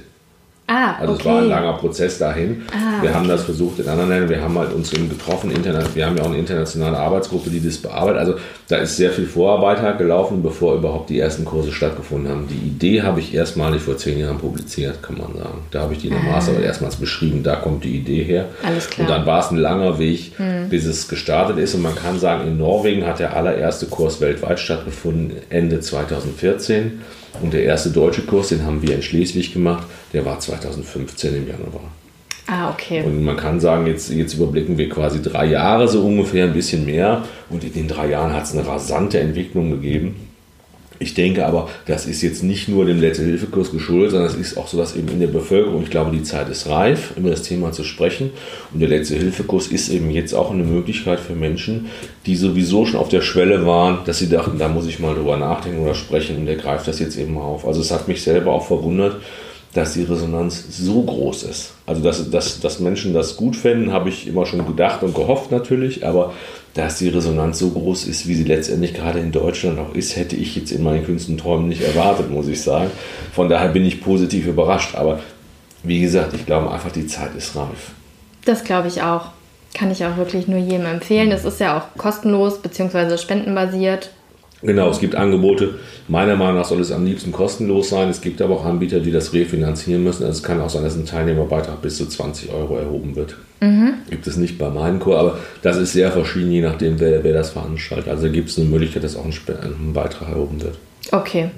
Ah, 0.69 0.97
also 0.99 1.13
okay. 1.13 1.21
es 1.21 1.25
war 1.25 1.41
ein 1.41 1.47
langer 1.47 1.73
Prozess 1.73 2.17
dahin. 2.17 2.63
Ah, 2.71 3.01
wir 3.01 3.09
okay. 3.09 3.17
haben 3.17 3.27
das 3.29 3.43
versucht 3.43 3.79
in 3.79 3.87
anderen 3.87 4.09
Ländern. 4.09 4.29
Wir 4.29 4.41
haben 4.41 4.57
halt 4.57 4.73
uns 4.73 4.91
eben 4.91 5.07
getroffen. 5.07 5.49
Wir 5.49 6.05
haben 6.05 6.17
ja 6.17 6.23
auch 6.23 6.27
eine 6.27 6.37
internationale 6.37 6.97
Arbeitsgruppe, 6.97 7.49
die 7.49 7.63
das 7.63 7.77
bearbeitet. 7.77 8.19
Also 8.19 8.33
da 8.67 8.75
ist 8.75 8.97
sehr 8.97 9.11
viel 9.11 9.27
Vorarbeit 9.27 9.81
halt 9.81 9.97
gelaufen, 9.97 10.43
bevor 10.43 10.75
überhaupt 10.75 11.09
die 11.09 11.19
ersten 11.19 11.45
Kurse 11.45 11.71
stattgefunden 11.71 12.29
haben. 12.29 12.47
Die 12.49 12.67
Idee 12.67 13.01
habe 13.01 13.21
ich 13.21 13.33
erstmalig 13.33 13.81
vor 13.81 13.95
zehn 13.95 14.19
Jahren 14.19 14.39
publiziert, 14.39 15.01
kann 15.01 15.17
man 15.17 15.33
sagen. 15.41 15.59
Da 15.71 15.83
habe 15.83 15.93
ich 15.93 15.99
die 15.99 16.07
in 16.07 16.13
der 16.15 16.23
ah. 16.23 16.33
Masterarbeit 16.33 16.65
erstmals 16.65 16.97
beschrieben. 16.97 17.43
Da 17.43 17.55
kommt 17.55 17.85
die 17.85 17.95
Idee 17.95 18.23
her. 18.23 18.49
Alles 18.61 18.89
klar. 18.89 19.07
Und 19.07 19.13
dann 19.15 19.25
war 19.25 19.39
es 19.39 19.51
ein 19.51 19.57
langer 19.57 19.99
Weg, 19.99 20.33
hm. 20.35 20.67
bis 20.67 20.85
es 20.85 21.07
gestartet 21.07 21.59
ist. 21.59 21.75
Und 21.75 21.81
man 21.81 21.95
kann 21.95 22.19
sagen, 22.19 22.45
in 22.45 22.57
Norwegen 22.57 23.07
hat 23.07 23.19
der 23.19 23.37
allererste 23.37 23.85
Kurs 23.85 24.19
weltweit 24.19 24.59
stattgefunden, 24.59 25.37
Ende 25.49 25.79
2014. 25.79 26.99
Und 27.41 27.53
der 27.53 27.63
erste 27.63 27.89
deutsche 27.89 28.21
Kurs, 28.21 28.49
den 28.49 28.65
haben 28.65 28.81
wir 28.81 28.95
in 28.95 29.01
Schleswig 29.01 29.53
gemacht, 29.53 29.87
der 30.13 30.25
war 30.25 30.39
2015 30.39 31.35
im 31.35 31.47
Januar. 31.47 31.91
Ah, 32.47 32.69
okay. 32.69 33.03
Und 33.03 33.23
man 33.23 33.35
kann 33.35 33.59
sagen, 33.59 33.87
jetzt, 33.87 34.09
jetzt 34.09 34.35
überblicken 34.35 34.77
wir 34.77 34.87
quasi 34.87 35.21
drei 35.21 35.47
Jahre 35.47 35.87
so 35.87 36.05
ungefähr, 36.05 36.45
ein 36.45 36.53
bisschen 36.53 36.85
mehr. 36.85 37.23
Und 37.49 37.63
in 37.63 37.73
den 37.73 37.87
drei 37.89 38.09
Jahren 38.09 38.33
hat 38.33 38.45
es 38.45 38.53
eine 38.53 38.65
rasante 38.65 39.19
Entwicklung 39.19 39.71
gegeben. 39.71 40.26
Ich 40.99 41.13
denke 41.13 41.45
aber, 41.45 41.69
das 41.85 42.05
ist 42.05 42.21
jetzt 42.21 42.43
nicht 42.43 42.67
nur 42.67 42.85
dem 42.85 42.99
Letzte-Hilfe-Kurs 42.99 43.71
geschuldet, 43.71 44.11
sondern 44.11 44.29
es 44.29 44.35
ist 44.35 44.57
auch 44.57 44.67
so, 44.67 44.77
dass 44.77 44.95
eben 44.95 45.09
in 45.09 45.19
der 45.19 45.27
Bevölkerung, 45.27 45.83
ich 45.83 45.89
glaube, 45.89 46.11
die 46.11 46.23
Zeit 46.23 46.49
ist 46.49 46.67
reif, 46.67 47.13
über 47.15 47.29
das 47.29 47.43
Thema 47.43 47.71
zu 47.71 47.83
sprechen. 47.83 48.31
Und 48.73 48.79
der 48.79 48.89
Letzte-Hilfe-Kurs 48.89 49.67
ist 49.67 49.89
eben 49.89 50.09
jetzt 50.09 50.33
auch 50.33 50.51
eine 50.51 50.63
Möglichkeit 50.63 51.19
für 51.19 51.33
Menschen, 51.33 51.87
die 52.25 52.35
sowieso 52.35 52.85
schon 52.85 52.99
auf 52.99 53.09
der 53.09 53.21
Schwelle 53.21 53.65
waren, 53.65 53.99
dass 54.05 54.19
sie 54.19 54.29
dachten, 54.29 54.57
da 54.57 54.67
muss 54.67 54.87
ich 54.87 54.99
mal 54.99 55.13
drüber 55.13 55.37
nachdenken 55.37 55.83
oder 55.83 55.93
sprechen 55.93 56.37
und 56.37 56.45
der 56.45 56.55
greift 56.55 56.87
das 56.87 56.99
jetzt 56.99 57.17
eben 57.17 57.37
auf. 57.37 57.67
Also 57.67 57.81
es 57.81 57.91
hat 57.91 58.07
mich 58.07 58.21
selber 58.21 58.51
auch 58.53 58.65
verwundert, 58.65 59.17
dass 59.73 59.93
die 59.93 60.03
Resonanz 60.03 60.65
so 60.69 61.03
groß 61.03 61.43
ist. 61.43 61.73
Also, 61.85 62.01
dass, 62.01 62.29
dass, 62.31 62.59
dass 62.59 62.79
Menschen 62.79 63.13
das 63.13 63.37
gut 63.37 63.55
fänden, 63.55 63.91
habe 63.91 64.09
ich 64.09 64.27
immer 64.27 64.45
schon 64.45 64.65
gedacht 64.65 65.03
und 65.03 65.13
gehofft 65.13 65.51
natürlich, 65.51 66.05
aber 66.05 66.33
dass 66.77 66.99
die 66.99 67.09
Resonanz 67.09 67.59
so 67.59 67.71
groß 67.71 68.05
ist, 68.05 68.27
wie 68.27 68.35
sie 68.35 68.43
letztendlich 68.43 68.93
gerade 68.93 69.19
in 69.19 69.31
Deutschland 69.31 69.79
auch 69.79 69.93
ist, 69.95 70.15
hätte 70.15 70.35
ich 70.35 70.55
jetzt 70.55 70.71
in 70.71 70.83
meinen 70.83 71.03
kühnsten 71.03 71.37
Träumen 71.37 71.67
nicht 71.67 71.81
erwartet, 71.81 72.29
muss 72.29 72.47
ich 72.47 72.61
sagen. 72.61 72.91
Von 73.33 73.49
daher 73.49 73.69
bin 73.69 73.85
ich 73.85 74.01
positiv 74.01 74.45
überrascht. 74.47 74.95
Aber 74.95 75.19
wie 75.83 75.99
gesagt, 76.01 76.33
ich 76.33 76.45
glaube 76.45 76.71
einfach, 76.71 76.91
die 76.91 77.07
Zeit 77.07 77.35
ist 77.35 77.55
reif. 77.55 77.91
Das 78.45 78.63
glaube 78.63 78.87
ich 78.87 79.01
auch. 79.01 79.31
Kann 79.73 79.91
ich 79.91 80.05
auch 80.05 80.17
wirklich 80.17 80.47
nur 80.47 80.59
jedem 80.59 80.85
empfehlen. 80.85 81.31
Es 81.31 81.45
ist 81.45 81.59
ja 81.59 81.77
auch 81.77 81.97
kostenlos 81.97 82.61
bzw. 82.61 83.17
spendenbasiert. 83.17 84.11
Genau, 84.61 84.89
es 84.89 84.99
gibt 84.99 85.15
Angebote. 85.15 85.75
Meiner 86.07 86.35
Meinung 86.35 86.55
nach 86.55 86.65
soll 86.65 86.81
es 86.81 86.91
am 86.91 87.05
liebsten 87.05 87.31
kostenlos 87.31 87.89
sein. 87.89 88.09
Es 88.09 88.21
gibt 88.21 88.41
aber 88.41 88.55
auch 88.55 88.65
Anbieter, 88.65 88.99
die 88.99 89.11
das 89.11 89.33
refinanzieren 89.33 90.03
müssen. 90.03 90.23
Also 90.23 90.37
es 90.37 90.43
kann 90.43 90.59
auch 90.61 90.69
sein, 90.69 90.83
dass 90.83 90.95
ein 90.95 91.05
Teilnehmerbeitrag 91.05 91.81
bis 91.81 91.97
zu 91.97 92.07
20 92.07 92.51
Euro 92.51 92.77
erhoben 92.77 93.15
wird. 93.15 93.37
Mhm. 93.59 93.95
Gibt 94.09 94.25
es 94.25 94.37
nicht 94.37 94.57
bei 94.57 94.69
meinem 94.69 94.99
Chor, 94.99 95.19
aber 95.19 95.37
das 95.61 95.77
ist 95.77 95.93
sehr 95.93 96.11
verschieden, 96.11 96.51
je 96.51 96.61
nachdem, 96.61 96.99
wer, 96.99 97.23
wer 97.23 97.33
das 97.33 97.51
veranstaltet. 97.51 98.07
Also 98.07 98.31
gibt 98.31 98.49
es 98.49 98.57
eine 98.57 98.67
Möglichkeit, 98.67 99.03
dass 99.03 99.15
auch 99.15 99.25
ein, 99.25 99.33
ein 99.33 99.93
Beitrag 99.93 100.29
erhoben 100.29 100.61
wird. 100.61 100.77
Okay. 101.11 101.49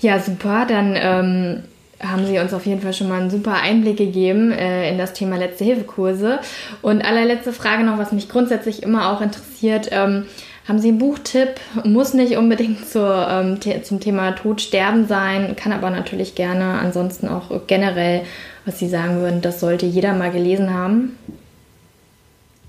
Ja, 0.00 0.20
super. 0.20 0.66
Dann 0.68 0.94
ähm, 0.96 1.62
haben 2.00 2.26
Sie 2.26 2.38
uns 2.38 2.52
auf 2.52 2.66
jeden 2.66 2.82
Fall 2.82 2.92
schon 2.92 3.08
mal 3.08 3.20
einen 3.20 3.30
super 3.30 3.54
Einblick 3.54 3.96
gegeben 3.96 4.52
äh, 4.52 4.90
in 4.90 4.98
das 4.98 5.12
Thema 5.12 5.36
Letzte-Hilfe-Kurse. 5.36 6.40
Und 6.82 7.04
allerletzte 7.04 7.52
Frage 7.52 7.84
noch, 7.84 7.98
was 7.98 8.12
mich 8.12 8.28
grundsätzlich 8.28 8.82
immer 8.82 9.12
auch 9.12 9.20
interessiert. 9.20 9.88
Ähm, 9.90 10.24
haben 10.68 10.78
Sie 10.78 10.88
einen 10.88 10.98
Buchtipp? 10.98 11.60
Muss 11.84 12.14
nicht 12.14 12.36
unbedingt 12.36 12.88
zur, 12.88 13.26
ähm, 13.30 13.58
zum 13.82 14.00
Thema 14.00 14.32
Tod, 14.32 14.60
Sterben 14.60 15.06
sein, 15.06 15.54
kann 15.56 15.72
aber 15.72 15.90
natürlich 15.90 16.34
gerne 16.34 16.64
ansonsten 16.64 17.28
auch 17.28 17.50
generell, 17.66 18.22
was 18.64 18.78
Sie 18.78 18.88
sagen 18.88 19.20
würden, 19.20 19.42
das 19.42 19.60
sollte 19.60 19.86
jeder 19.86 20.14
mal 20.14 20.30
gelesen 20.30 20.74
haben. 20.74 21.16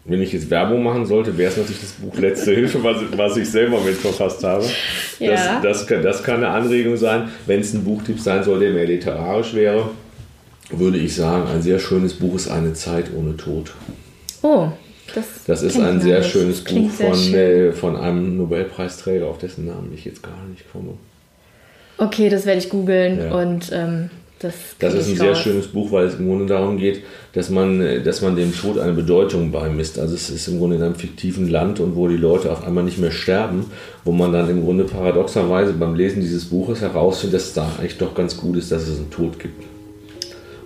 Wenn 0.05 0.21
ich 0.21 0.31
jetzt 0.31 0.49
Werbung 0.49 0.83
machen 0.83 1.05
sollte, 1.05 1.37
wäre 1.37 1.51
es 1.51 1.57
natürlich 1.57 1.81
das 1.81 1.91
Buch 1.93 2.17
Letzte 2.17 2.53
Hilfe, 2.53 2.81
was, 2.81 2.97
was 3.17 3.35
ich 3.35 3.49
selber 3.49 3.81
mitverfasst 3.81 4.41
habe. 4.43 4.63
Ja. 5.19 5.31
Das, 5.31 5.61
das, 5.61 5.87
kann, 5.87 6.01
das 6.01 6.23
kann 6.23 6.37
eine 6.37 6.49
Anregung 6.49 6.95
sein. 6.95 7.29
Wenn 7.45 7.59
es 7.59 7.73
ein 7.73 7.83
Buchtipp 7.83 8.19
sein 8.19 8.41
soll, 8.41 8.61
der 8.61 8.71
mehr 8.71 8.85
literarisch 8.85 9.53
wäre, 9.53 9.89
würde 10.69 10.97
ich 10.97 11.13
sagen, 11.13 11.49
ein 11.49 11.61
sehr 11.61 11.79
schönes 11.79 12.13
Buch 12.13 12.35
ist 12.35 12.49
Eine 12.49 12.73
Zeit 12.73 13.07
ohne 13.17 13.35
Tod. 13.35 13.73
Oh, 14.43 14.69
das, 15.15 15.25
das 15.45 15.63
ist 15.63 15.79
ein 15.79 16.01
sehr 16.01 16.19
nicht. 16.19 16.31
schönes 16.31 16.63
Buch 16.63 16.89
von, 16.91 17.15
schön. 17.15 17.33
äh, 17.33 17.71
von 17.71 17.95
einem 17.95 18.37
Nobelpreisträger, 18.37 19.27
auf 19.27 19.37
dessen 19.37 19.65
Namen 19.65 19.91
ich 19.93 20.05
jetzt 20.05 20.21
gar 20.23 20.45
nicht 20.49 20.71
komme. 20.71 20.93
Okay, 21.97 22.29
das 22.29 22.45
werde 22.45 22.59
ich 22.59 22.69
googeln 22.69 23.19
ja. 23.19 23.33
und 23.33 23.71
ähm, 23.73 24.09
Das, 24.39 24.53
das 24.77 24.93
ist 24.93 25.09
ein 25.09 25.15
sehr 25.17 25.29
raus. 25.31 25.39
schönes 25.39 25.67
Buch, 25.67 25.91
weil 25.91 26.05
es 26.05 26.19
im 26.19 26.27
Grunde 26.27 26.45
darum 26.45 26.77
geht, 26.77 27.01
dass 27.33 27.49
man, 27.49 28.03
dass 28.03 28.21
man 28.21 28.35
dem 28.35 28.53
Tod 28.53 28.77
eine 28.77 28.93
Bedeutung 28.93 29.51
beimisst. 29.51 29.97
Also 29.97 30.13
es 30.13 30.29
ist 30.29 30.47
im 30.47 30.59
Grunde 30.59 30.75
in 30.75 30.83
einem 30.83 30.93
fiktiven 30.93 31.49
Land 31.49 31.79
und 31.79 31.95
wo 31.95 32.07
die 32.07 32.17
Leute 32.17 32.51
auf 32.51 32.63
einmal 32.63 32.83
nicht 32.83 32.99
mehr 32.99 33.09
sterben, 33.09 33.65
wo 34.03 34.11
man 34.11 34.31
dann 34.31 34.47
im 34.47 34.63
Grunde 34.63 34.83
paradoxerweise 34.83 35.73
beim 35.73 35.95
Lesen 35.95 36.21
dieses 36.21 36.45
Buches 36.45 36.81
herausfindet, 36.81 37.35
dass 37.39 37.47
es 37.47 37.53
da 37.53 37.67
eigentlich 37.79 37.97
doch 37.97 38.13
ganz 38.13 38.37
gut 38.37 38.57
ist, 38.57 38.71
dass 38.71 38.87
es 38.87 38.97
einen 38.99 39.09
Tod 39.09 39.39
gibt. 39.39 39.63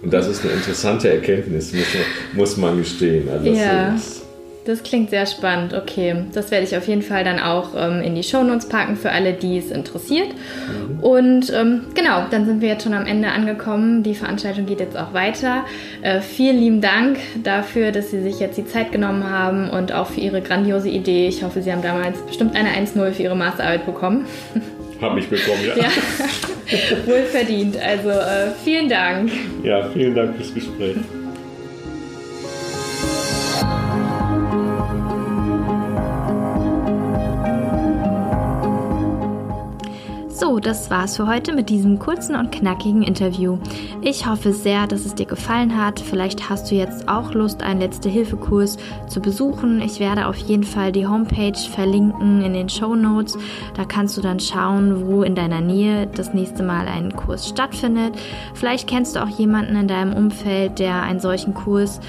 Und 0.01 0.11
das 0.11 0.27
ist 0.27 0.43
eine 0.43 0.51
interessante 0.53 1.09
Erkenntnis, 1.09 1.71
muss 1.71 1.85
man, 1.93 2.37
muss 2.37 2.57
man 2.57 2.77
gestehen. 2.77 3.29
Also 3.29 3.47
ja. 3.51 3.95
Ist, 3.95 4.23
das 4.65 4.83
klingt 4.83 5.09
sehr 5.09 5.25
spannend. 5.25 5.73
Okay, 5.73 6.25
das 6.33 6.51
werde 6.51 6.65
ich 6.65 6.77
auf 6.77 6.87
jeden 6.87 7.01
Fall 7.01 7.23
dann 7.23 7.39
auch 7.39 7.69
ähm, 7.75 8.01
in 8.01 8.15
die 8.15 8.23
Shownotes 8.23 8.69
packen 8.69 8.95
für 8.95 9.11
alle, 9.11 9.33
die 9.33 9.57
es 9.57 9.71
interessiert. 9.71 10.27
Mhm. 10.29 10.99
Und 10.99 11.53
ähm, 11.53 11.81
genau, 11.95 12.25
dann 12.29 12.45
sind 12.45 12.61
wir 12.61 12.69
jetzt 12.69 12.83
schon 12.83 12.93
am 12.93 13.05
Ende 13.05 13.29
angekommen. 13.29 14.03
Die 14.03 14.13
Veranstaltung 14.13 14.65
geht 14.65 14.79
jetzt 14.79 14.97
auch 14.97 15.13
weiter. 15.13 15.65
Äh, 16.01 16.21
vielen 16.21 16.59
lieben 16.59 16.81
Dank 16.81 17.17
dafür, 17.43 17.91
dass 17.91 18.11
Sie 18.11 18.21
sich 18.21 18.39
jetzt 18.39 18.57
die 18.57 18.65
Zeit 18.65 18.91
genommen 18.91 19.29
haben 19.29 19.69
und 19.69 19.93
auch 19.93 20.07
für 20.07 20.21
Ihre 20.21 20.41
grandiose 20.41 20.89
Idee. 20.89 21.27
Ich 21.27 21.43
hoffe, 21.43 21.61
Sie 21.61 21.71
haben 21.71 21.81
damals 21.81 22.19
bestimmt 22.21 22.55
eine 22.55 22.69
1-0 22.69 23.11
für 23.11 23.23
Ihre 23.23 23.35
Masterarbeit 23.35 23.85
bekommen. 23.85 24.25
Habe 25.01 25.19
ich 25.19 25.27
bekommen, 25.27 25.61
ja. 25.65 25.83
ja. 25.83 25.89
Wohl 27.07 27.23
verdient. 27.23 27.75
Also 27.81 28.09
äh, 28.09 28.51
vielen 28.63 28.87
Dank. 28.87 29.31
Ja, 29.63 29.89
vielen 29.89 30.13
Dank 30.13 30.35
fürs 30.35 30.53
Gespräch. 30.53 30.95
Das 40.61 40.91
war's 40.91 41.17
für 41.17 41.27
heute 41.27 41.53
mit 41.53 41.69
diesem 41.69 41.97
kurzen 41.97 42.35
und 42.35 42.51
knackigen 42.51 43.01
Interview. 43.01 43.57
Ich 44.01 44.27
hoffe 44.27 44.53
sehr, 44.53 44.85
dass 44.87 45.05
es 45.05 45.15
dir 45.15 45.25
gefallen 45.25 45.75
hat. 45.75 45.99
Vielleicht 45.99 46.49
hast 46.49 46.69
du 46.69 46.75
jetzt 46.75 47.07
auch 47.07 47.33
Lust, 47.33 47.63
einen 47.63 47.79
Letzte-Hilfe-Kurs 47.79 48.77
zu 49.07 49.21
besuchen. 49.21 49.81
Ich 49.81 49.99
werde 49.99 50.27
auf 50.27 50.35
jeden 50.37 50.63
Fall 50.63 50.91
die 50.91 51.07
Homepage 51.07 51.57
verlinken 51.57 52.41
in 52.41 52.53
den 52.53 52.69
Show 52.69 52.95
Notes. 52.95 53.37
Da 53.75 53.85
kannst 53.85 54.17
du 54.17 54.21
dann 54.21 54.39
schauen, 54.39 55.07
wo 55.07 55.23
in 55.23 55.35
deiner 55.35 55.61
Nähe 55.61 56.07
das 56.07 56.33
nächste 56.33 56.63
Mal 56.63 56.87
ein 56.87 57.15
Kurs 57.15 57.49
stattfindet. 57.49 58.13
Vielleicht 58.53 58.87
kennst 58.87 59.15
du 59.15 59.23
auch 59.23 59.29
jemanden 59.29 59.75
in 59.75 59.87
deinem 59.87 60.13
Umfeld, 60.13 60.79
der 60.79 61.01
einen 61.01 61.19
solchen 61.19 61.53
Kurs 61.53 61.99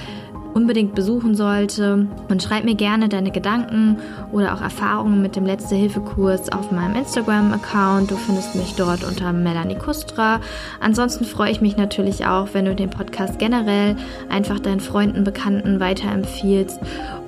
unbedingt 0.54 0.94
besuchen 0.94 1.34
sollte. 1.34 2.06
Und 2.28 2.42
schreib 2.42 2.64
mir 2.64 2.74
gerne 2.74 3.08
deine 3.08 3.30
Gedanken 3.30 3.98
oder 4.32 4.54
auch 4.54 4.60
Erfahrungen 4.60 5.22
mit 5.22 5.36
dem 5.36 5.46
Letzte-Hilfe-Kurs 5.46 6.52
auf 6.52 6.70
meinem 6.70 6.96
Instagram-Account. 6.96 8.10
Du 8.10 8.16
findest 8.16 8.54
mich 8.54 8.74
dort 8.74 9.04
unter 9.04 9.32
Melanie 9.32 9.76
Kustra. 9.76 10.40
Ansonsten 10.80 11.24
freue 11.24 11.50
ich 11.50 11.60
mich 11.60 11.76
natürlich 11.76 12.26
auch, 12.26 12.48
wenn 12.52 12.64
du 12.64 12.74
den 12.74 12.90
Podcast 12.90 13.38
generell 13.38 13.96
einfach 14.28 14.60
deinen 14.60 14.80
Freunden, 14.80 15.24
Bekannten 15.24 15.80
weiterempfiehlst. 15.80 16.78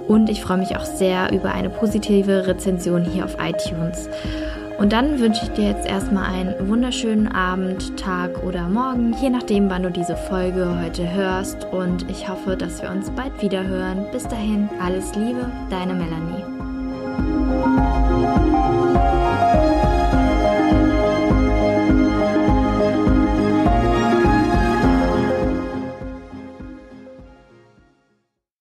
Und 0.09 0.29
ich 0.29 0.43
freue 0.43 0.59
mich 0.59 0.77
auch 0.77 0.85
sehr 0.85 1.33
über 1.33 1.53
eine 1.53 1.71
positive 1.71 2.47
Rezension 2.47 3.05
hier 3.05 3.25
auf 3.25 3.37
iTunes. 3.41 4.09
Und 4.79 4.93
dann 4.93 5.21
wünsche 5.21 5.45
ich 5.45 5.51
dir 5.51 5.71
jetzt 5.71 5.87
erstmal 5.87 6.33
einen 6.33 6.69
wunderschönen 6.69 7.29
Abend, 7.29 7.97
Tag 7.97 8.43
oder 8.43 8.69
Morgen, 8.69 9.15
je 9.21 9.31
nachdem, 9.31 9.71
wann 9.71 9.85
du 9.85 9.91
diese 9.91 10.17
Folge 10.17 10.79
heute 10.83 11.13
hörst. 11.13 11.65
Und 11.67 12.11
ich 12.11 12.29
hoffe, 12.29 12.57
dass 12.57 12.83
wir 12.83 12.91
uns 12.91 13.11
bald 13.11 13.41
wieder 13.41 13.65
hören. 13.65 14.07
Bis 14.13 14.27
dahin, 14.27 14.69
alles 14.81 15.15
Liebe, 15.15 15.51
deine 15.71 15.95
Melanie. 15.95 16.54